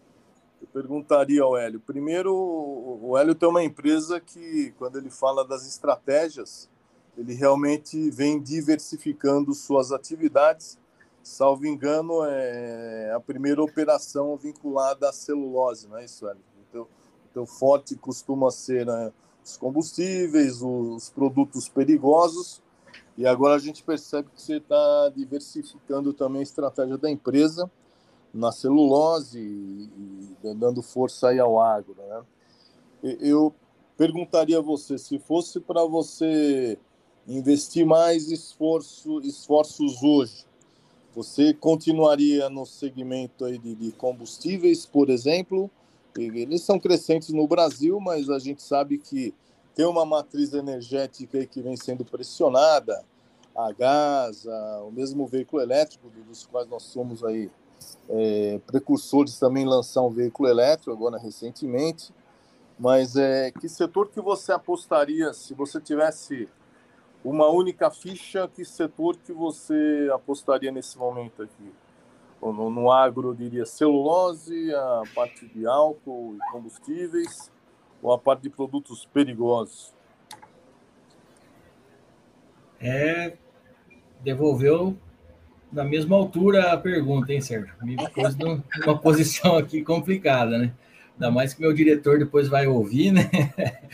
Eu 0.61 0.67
perguntaria 0.67 1.41
ao 1.41 1.55
Hélio. 1.55 1.79
Primeiro, 1.79 2.33
o 2.35 3.17
Hélio 3.17 3.35
tem 3.35 3.47
uma 3.47 3.63
empresa 3.63 4.19
que, 4.19 4.73
quando 4.77 4.97
ele 4.97 5.09
fala 5.09 5.45
das 5.45 5.67
estratégias, 5.67 6.69
ele 7.15 7.33
realmente 7.33 8.09
vem 8.09 8.41
diversificando 8.41 9.53
suas 9.53 9.91
atividades. 9.91 10.79
Salvo 11.21 11.65
engano, 11.65 12.23
é 12.25 13.11
a 13.13 13.19
primeira 13.19 13.61
operação 13.61 14.35
vinculada 14.37 15.09
à 15.09 15.13
celulose, 15.13 15.87
não 15.87 15.97
é 15.97 16.05
isso, 16.05 16.27
Hélio? 16.27 16.41
Então, 17.37 17.45
forte 17.45 17.95
costuma 17.95 18.49
ser 18.49 18.87
né, 18.87 19.13
os 19.45 19.57
combustíveis, 19.57 20.63
os 20.63 21.11
produtos 21.11 21.69
perigosos, 21.69 22.63
e 23.15 23.27
agora 23.27 23.53
a 23.53 23.59
gente 23.59 23.83
percebe 23.83 24.27
que 24.33 24.41
você 24.41 24.57
está 24.57 25.11
diversificando 25.15 26.13
também 26.13 26.39
a 26.39 26.43
estratégia 26.43 26.97
da 26.97 27.11
empresa 27.11 27.69
na 28.33 28.51
celulose 28.51 29.39
e, 29.39 30.35
e 30.43 30.53
dando 30.55 30.81
força 30.81 31.27
aí 31.27 31.39
ao 31.39 31.61
agro, 31.61 31.95
né? 31.95 32.23
Eu 33.21 33.53
perguntaria 33.95 34.57
a 34.57 34.61
você, 34.61 34.97
se 34.97 35.19
fosse 35.19 35.59
para 35.59 35.83
você 35.83 36.75
investir 37.27 37.85
mais 37.85 38.31
esforço, 38.31 39.21
esforços 39.21 40.01
hoje, 40.01 40.43
você 41.13 41.53
continuaria 41.53 42.49
no 42.49 42.65
segmento 42.65 43.45
aí 43.45 43.59
de, 43.59 43.75
de 43.75 43.91
combustíveis, 43.91 44.87
por 44.87 45.11
exemplo? 45.11 45.69
Eles 46.21 46.63
são 46.63 46.79
crescentes 46.79 47.29
no 47.29 47.47
Brasil, 47.47 47.99
mas 47.99 48.29
a 48.29 48.39
gente 48.39 48.61
sabe 48.61 48.97
que 48.97 49.33
tem 49.75 49.85
uma 49.85 50.05
matriz 50.05 50.53
energética 50.53 51.45
que 51.45 51.61
vem 51.61 51.75
sendo 51.75 52.03
pressionada, 52.03 53.03
a 53.55 53.71
gás, 53.71 54.47
a, 54.47 54.83
o 54.83 54.91
mesmo 54.91 55.25
veículo 55.27 55.61
elétrico, 55.61 56.09
dos 56.27 56.45
quais 56.45 56.67
nós 56.67 56.83
somos 56.83 57.23
aí 57.23 57.49
é, 58.09 58.59
precursores 58.65 59.37
também 59.39 59.65
lançar 59.65 60.01
um 60.01 60.09
veículo 60.09 60.49
elétrico 60.49 60.91
agora 60.91 61.17
recentemente. 61.17 62.13
Mas 62.79 63.15
é 63.15 63.51
que 63.51 63.67
setor 63.67 64.09
que 64.09 64.21
você 64.21 64.51
apostaria 64.51 65.33
se 65.33 65.53
você 65.53 65.81
tivesse 65.81 66.47
uma 67.23 67.47
única 67.47 67.89
ficha? 67.89 68.47
Que 68.47 68.63
setor 68.63 69.17
que 69.17 69.33
você 69.33 70.09
apostaria 70.13 70.71
nesse 70.71 70.97
momento 70.97 71.41
aqui? 71.41 71.71
No, 72.41 72.69
no 72.69 72.91
agro, 72.91 73.29
eu 73.29 73.33
diria 73.33 73.65
celulose, 73.65 74.73
a 74.73 75.03
parte 75.15 75.45
de 75.47 75.65
álcool 75.65 76.35
e 76.35 76.51
combustíveis, 76.51 77.51
ou 78.01 78.13
a 78.13 78.17
parte 78.17 78.43
de 78.43 78.49
produtos 78.49 79.05
perigosos? 79.05 79.93
É, 82.79 83.35
devolveu 84.21 84.95
na 85.71 85.83
mesma 85.83 86.15
altura 86.15 86.71
a 86.73 86.77
pergunta, 86.77 87.33
hein, 87.33 87.41
Sérgio? 87.41 87.73
Me 87.81 87.95
pôs 88.11 88.35
numa 88.35 88.97
posição 88.97 89.57
aqui 89.57 89.81
complicada, 89.81 90.57
né? 90.57 90.73
Ainda 91.13 91.31
mais 91.31 91.53
que 91.53 91.61
meu 91.61 91.73
diretor 91.73 92.19
depois 92.19 92.47
vai 92.47 92.67
ouvir, 92.67 93.11
né? 93.11 93.29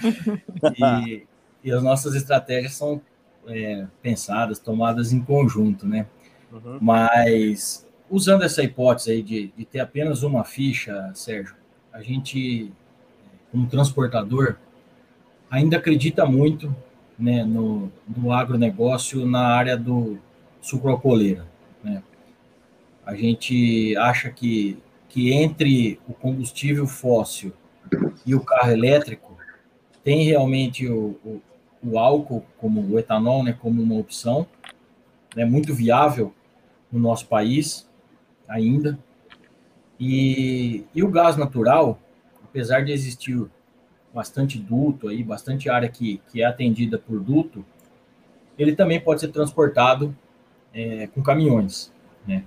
e, 0.77 1.25
e 1.63 1.71
as 1.71 1.81
nossas 1.81 2.13
estratégias 2.15 2.73
são 2.73 3.01
é, 3.47 3.87
pensadas, 4.01 4.59
tomadas 4.59 5.13
em 5.13 5.21
conjunto, 5.21 5.87
né? 5.87 6.05
Uhum. 6.51 6.77
Mas 6.81 7.87
usando 8.13 8.43
essa 8.43 8.61
hipótese 8.61 9.09
aí 9.09 9.23
de, 9.23 9.51
de 9.57 9.65
ter 9.65 9.79
apenas 9.79 10.21
uma 10.21 10.43
ficha, 10.43 11.11
Sérgio, 11.15 11.55
a 11.91 11.99
gente 11.99 12.71
como 13.51 13.67
transportador, 13.67 14.57
ainda 15.49 15.77
acredita 15.77 16.23
muito 16.23 16.75
né, 17.17 17.43
no, 17.43 17.91
no 18.07 18.31
agronegócio 18.31 19.25
na 19.25 19.47
área 19.47 19.75
do 19.75 20.19
sucroalcooleira. 20.61 21.47
Né? 21.83 22.03
A 23.03 23.15
gente 23.15 23.97
acha 23.97 24.29
que, 24.29 24.77
que 25.09 25.33
entre 25.33 25.99
o 26.07 26.13
combustível 26.13 26.85
fóssil 26.85 27.51
e 28.25 28.35
o 28.35 28.41
carro 28.41 28.71
elétrico, 28.71 29.35
tem 30.03 30.23
realmente 30.23 30.87
o, 30.87 31.17
o, 31.25 31.41
o 31.83 31.97
álcool, 31.97 32.45
como 32.57 32.81
o 32.81 32.99
etanol, 32.99 33.43
né, 33.43 33.57
como 33.59 33.81
uma 33.81 33.95
opção, 33.95 34.45
né, 35.35 35.45
muito 35.45 35.73
viável 35.73 36.31
no 36.91 36.99
nosso 36.99 37.25
país 37.27 37.87
ainda. 38.53 38.97
E, 39.99 40.85
e 40.93 41.03
o 41.03 41.09
gás 41.09 41.35
natural, 41.35 41.99
apesar 42.43 42.81
de 42.81 42.91
existir 42.91 43.45
bastante 44.13 44.59
duto 44.59 45.07
aí, 45.07 45.23
bastante 45.23 45.69
área 45.69 45.89
que, 45.89 46.21
que 46.31 46.41
é 46.41 46.45
atendida 46.45 46.99
por 46.99 47.19
duto, 47.19 47.65
ele 48.57 48.75
também 48.75 48.99
pode 48.99 49.21
ser 49.21 49.29
transportado 49.29 50.15
é, 50.73 51.07
com 51.07 51.23
caminhões, 51.23 51.91
né? 52.27 52.43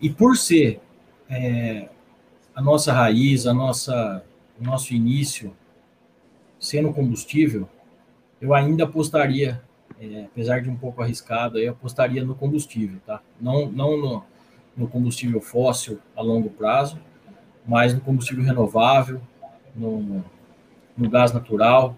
E 0.00 0.10
por 0.10 0.36
ser 0.36 0.80
é, 1.28 1.88
a 2.54 2.60
nossa 2.60 2.92
raiz, 2.92 3.46
a 3.46 3.54
nossa, 3.54 4.24
o 4.60 4.64
nosso 4.64 4.94
início 4.94 5.54
sendo 6.58 6.92
combustível, 6.92 7.68
eu 8.40 8.54
ainda 8.54 8.84
apostaria, 8.84 9.60
é, 10.00 10.24
apesar 10.24 10.60
de 10.60 10.68
um 10.68 10.76
pouco 10.76 11.02
arriscado, 11.02 11.58
eu 11.58 11.72
apostaria 11.72 12.24
no 12.24 12.34
combustível, 12.34 12.98
tá? 13.06 13.20
Não, 13.40 13.70
não 13.70 13.96
no, 13.96 14.24
no 14.78 14.88
combustível 14.88 15.40
fóssil 15.40 15.98
a 16.16 16.22
longo 16.22 16.48
prazo, 16.48 16.98
mas 17.66 17.92
no 17.92 18.00
combustível 18.00 18.44
renovável, 18.44 19.20
no, 19.74 20.24
no 20.96 21.10
gás 21.10 21.32
natural, 21.32 21.96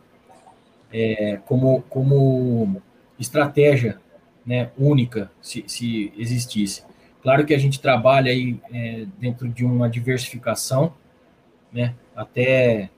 é, 0.92 1.38
como, 1.44 1.82
como 1.82 2.82
estratégia 3.18 4.00
né, 4.44 4.70
única, 4.76 5.30
se, 5.40 5.62
se 5.66 6.12
existisse. 6.16 6.82
Claro 7.22 7.44
que 7.44 7.54
a 7.54 7.58
gente 7.58 7.78
trabalha 7.80 8.32
aí 8.32 8.58
é, 8.72 9.06
dentro 9.18 9.46
de 9.46 9.64
uma 9.64 9.88
diversificação, 9.88 10.94
né, 11.70 11.94
até 12.16 12.90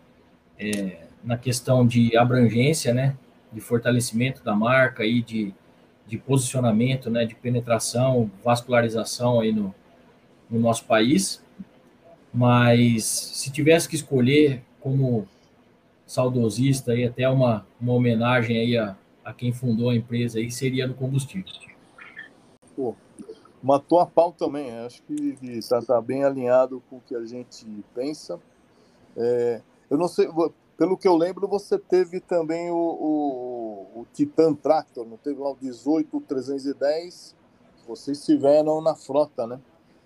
é, 0.59 0.99
na 1.23 1.37
questão 1.37 1.85
de 1.85 2.17
abrangência, 2.17 2.95
né, 2.95 3.17
de 3.53 3.61
fortalecimento 3.61 4.43
da 4.43 4.55
marca 4.55 5.05
e 5.05 5.21
de, 5.21 5.53
de 6.07 6.19
posicionamento, 6.19 7.11
né, 7.11 7.25
de 7.25 7.35
penetração, 7.35 8.31
vascularização 8.45 9.41
aí 9.41 9.53
no, 9.53 9.75
no 10.51 10.61
nosso 10.61 10.85
país. 10.85 11.43
Mas 12.33 13.05
se 13.05 13.51
tivesse 13.51 13.89
que 13.89 13.95
escolher 13.95 14.63
como 14.81 15.27
saudosista 16.07 16.95
e 16.95 17.05
até 17.05 17.29
uma, 17.29 17.67
uma 17.81 17.95
homenagem 17.95 18.59
aí 18.59 18.77
a, 18.77 18.97
a 19.25 19.33
quem 19.33 19.53
fundou 19.53 19.91
a 19.91 19.95
empresa 19.95 20.39
aí 20.39 20.51
seria 20.51 20.87
no 20.87 20.95
combustível. 20.95 21.53
Pô, 22.77 22.95
matou 23.63 24.01
a 24.01 24.07
pau 24.07 24.33
também. 24.33 24.71
Acho 24.79 25.03
que 25.03 25.39
está 25.43 25.81
tá 25.81 26.01
bem 26.01 26.25
alinhado 26.25 26.83
com 26.89 26.97
o 26.97 27.01
que 27.01 27.15
a 27.15 27.25
gente 27.25 27.67
pensa. 27.95 28.39
É, 29.17 29.61
eu 29.91 29.97
não 29.97 30.09
sei, 30.09 30.29
pelo 30.77 30.97
que 30.97 31.07
eu 31.07 31.17
lembro, 31.17 31.47
você 31.47 31.79
teve 31.79 32.21
também 32.21 32.71
o, 32.71 32.77
o, 32.77 33.62
o 33.95 34.07
Titan 34.13 34.55
Tractor, 34.55 35.07
não 35.07 35.17
teve 35.17 35.41
lá 35.41 35.51
o 35.51 35.57
18310? 35.57 37.35
Vocês 37.87 38.25
tiveram 38.25 38.81
na 38.81 38.95
frota, 38.95 39.47
né? 39.47 39.61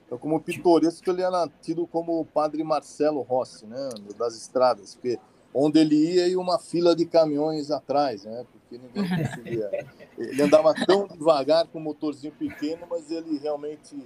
Então, 0.07 0.17
como 0.19 0.41
pitoresco, 0.41 1.11
ele 1.11 1.23
era 1.23 1.49
tido 1.61 1.87
como 1.87 2.21
o 2.21 2.25
padre 2.25 2.63
Marcelo 2.63 3.23
Rossi, 3.23 3.67
né? 3.67 3.91
Das 4.17 4.37
estradas, 4.37 4.95
porque 4.95 5.19
onde 5.53 5.81
ele 5.81 5.97
ia 5.97 6.29
e 6.29 6.37
uma 6.37 6.59
fila 6.59 6.95
de 6.95 7.07
caminhões 7.07 7.71
atrás, 7.71 8.25
né? 8.25 8.45
Porque 8.53 8.79
ninguém 8.79 9.09
conseguia. 9.25 9.87
Ele 10.17 10.43
andava 10.43 10.75
tão 10.87 11.09
devagar 11.09 11.67
com 11.67 11.79
um 11.79 11.83
motorzinho 11.83 12.33
pequeno, 12.33 12.87
mas 12.89 13.11
ele 13.11 13.39
realmente 13.39 13.97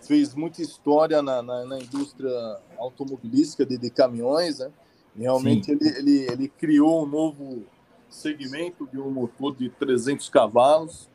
fez 0.00 0.34
muita 0.34 0.62
história 0.62 1.20
na, 1.20 1.42
na, 1.42 1.64
na 1.64 1.78
indústria 1.78 2.30
automobilística 2.78 3.66
de, 3.66 3.76
de, 3.76 3.90
caminhões, 3.90 4.60
né? 4.60 4.70
E 5.16 5.22
realmente 5.22 5.70
ele, 5.70 5.88
ele, 5.88 6.26
ele 6.30 6.48
criou 6.48 7.02
um 7.02 7.06
novo 7.06 7.64
segmento 8.08 8.86
de 8.86 8.98
um 9.00 9.10
motor 9.10 9.54
de 9.54 9.68
300 9.68 10.28
cavalos 10.28 11.08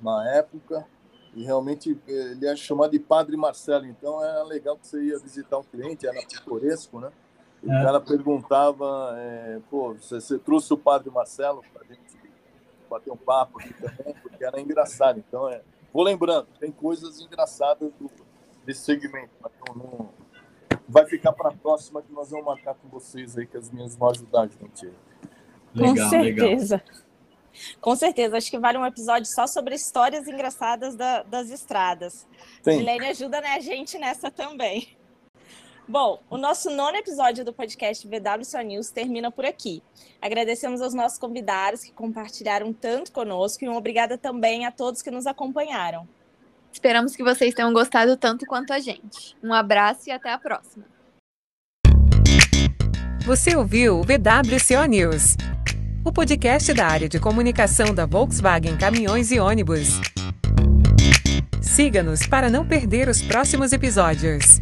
na 0.00 0.28
época 0.34 0.86
e 1.34 1.44
realmente 1.44 1.98
ele 2.06 2.46
é 2.46 2.56
chamado 2.56 2.90
de 2.90 2.98
Padre 2.98 3.36
Marcelo, 3.36 3.86
então 3.86 4.24
era 4.24 4.42
legal 4.42 4.76
que 4.76 4.86
você 4.86 5.02
ia 5.02 5.18
visitar 5.18 5.58
um 5.58 5.62
cliente, 5.62 6.06
era 6.06 6.20
pitoresco, 6.26 6.98
né? 6.98 7.12
E 7.62 7.70
é. 7.70 7.80
o 7.80 7.82
cara 7.84 8.00
perguntava, 8.00 9.14
é, 9.16 9.60
pô, 9.70 9.94
você, 9.94 10.20
você, 10.20 10.38
trouxe 10.38 10.72
o 10.72 10.78
Padre 10.78 11.10
Marcelo 11.10 11.62
para 11.72 11.82
a 11.82 11.84
gente 11.84 12.16
bater 12.88 13.12
um 13.12 13.16
papo 13.16 13.60
aqui 13.60 13.74
também, 13.74 14.14
porque 14.22 14.44
era 14.44 14.60
engraçado. 14.60 15.18
Então, 15.18 15.48
é, 15.48 15.62
vou 15.92 16.02
lembrando, 16.02 16.46
tem 16.58 16.70
coisas 16.70 17.20
engraçadas 17.20 17.92
do, 18.00 18.10
desse 18.64 18.80
segmento, 18.80 19.30
mas 19.40 19.52
não, 19.66 19.74
não 19.74 20.10
vai 20.88 21.04
ficar 21.06 21.32
para 21.32 21.50
a 21.50 21.52
próxima 21.52 22.00
que 22.00 22.12
nós 22.12 22.30
vamos 22.30 22.46
marcar 22.46 22.74
com 22.74 22.88
vocês 22.88 23.36
aí, 23.36 23.46
que 23.46 23.56
as 23.56 23.70
minhas 23.70 23.94
vão 23.94 24.10
ajudar, 24.10 24.48
gente. 24.48 24.90
Legal, 25.78 26.04
com 26.04 26.10
certeza. 26.10 26.76
Legal. 26.76 26.98
Com 27.80 27.96
certeza, 27.96 28.36
acho 28.36 28.50
que 28.50 28.58
vale 28.58 28.78
um 28.78 28.86
episódio 28.86 29.26
só 29.26 29.46
sobre 29.46 29.74
histórias 29.74 30.28
engraçadas 30.28 30.94
da, 30.94 31.22
das 31.22 31.50
estradas. 31.50 32.26
Sim. 32.62 32.78
Milene 32.78 33.06
ajuda 33.06 33.40
né, 33.40 33.54
a 33.54 33.60
gente 33.60 33.98
nessa 33.98 34.30
também. 34.30 34.96
Bom, 35.86 36.20
o 36.28 36.36
nosso 36.36 36.68
nono 36.70 36.98
episódio 36.98 37.44
do 37.44 37.52
podcast 37.52 38.06
VWCO 38.06 38.60
News 38.62 38.90
termina 38.90 39.30
por 39.30 39.46
aqui. 39.46 39.82
Agradecemos 40.20 40.82
aos 40.82 40.92
nossos 40.92 41.18
convidados 41.18 41.82
que 41.82 41.92
compartilharam 41.92 42.72
tanto 42.74 43.10
conosco 43.10 43.64
e 43.64 43.68
um 43.68 43.74
obrigada 43.74 44.18
também 44.18 44.66
a 44.66 44.70
todos 44.70 45.00
que 45.00 45.10
nos 45.10 45.26
acompanharam. 45.26 46.06
Esperamos 46.70 47.16
que 47.16 47.24
vocês 47.24 47.54
tenham 47.54 47.72
gostado 47.72 48.18
tanto 48.18 48.44
quanto 48.44 48.72
a 48.72 48.78
gente. 48.78 49.34
Um 49.42 49.54
abraço 49.54 50.10
e 50.10 50.12
até 50.12 50.30
a 50.30 50.38
próxima. 50.38 50.84
Você 53.24 53.56
ouviu 53.56 54.00
o 54.00 54.02
VWCO 54.02 54.84
News 54.86 55.36
o 56.08 56.12
podcast 56.12 56.72
da 56.72 56.86
área 56.86 57.06
de 57.06 57.20
comunicação 57.20 57.94
da 57.94 58.06
Volkswagen 58.06 58.78
Caminhões 58.78 59.30
e 59.30 59.38
Ônibus. 59.38 60.00
Siga-nos 61.60 62.26
para 62.26 62.48
não 62.48 62.66
perder 62.66 63.10
os 63.10 63.20
próximos 63.20 63.74
episódios. 63.74 64.58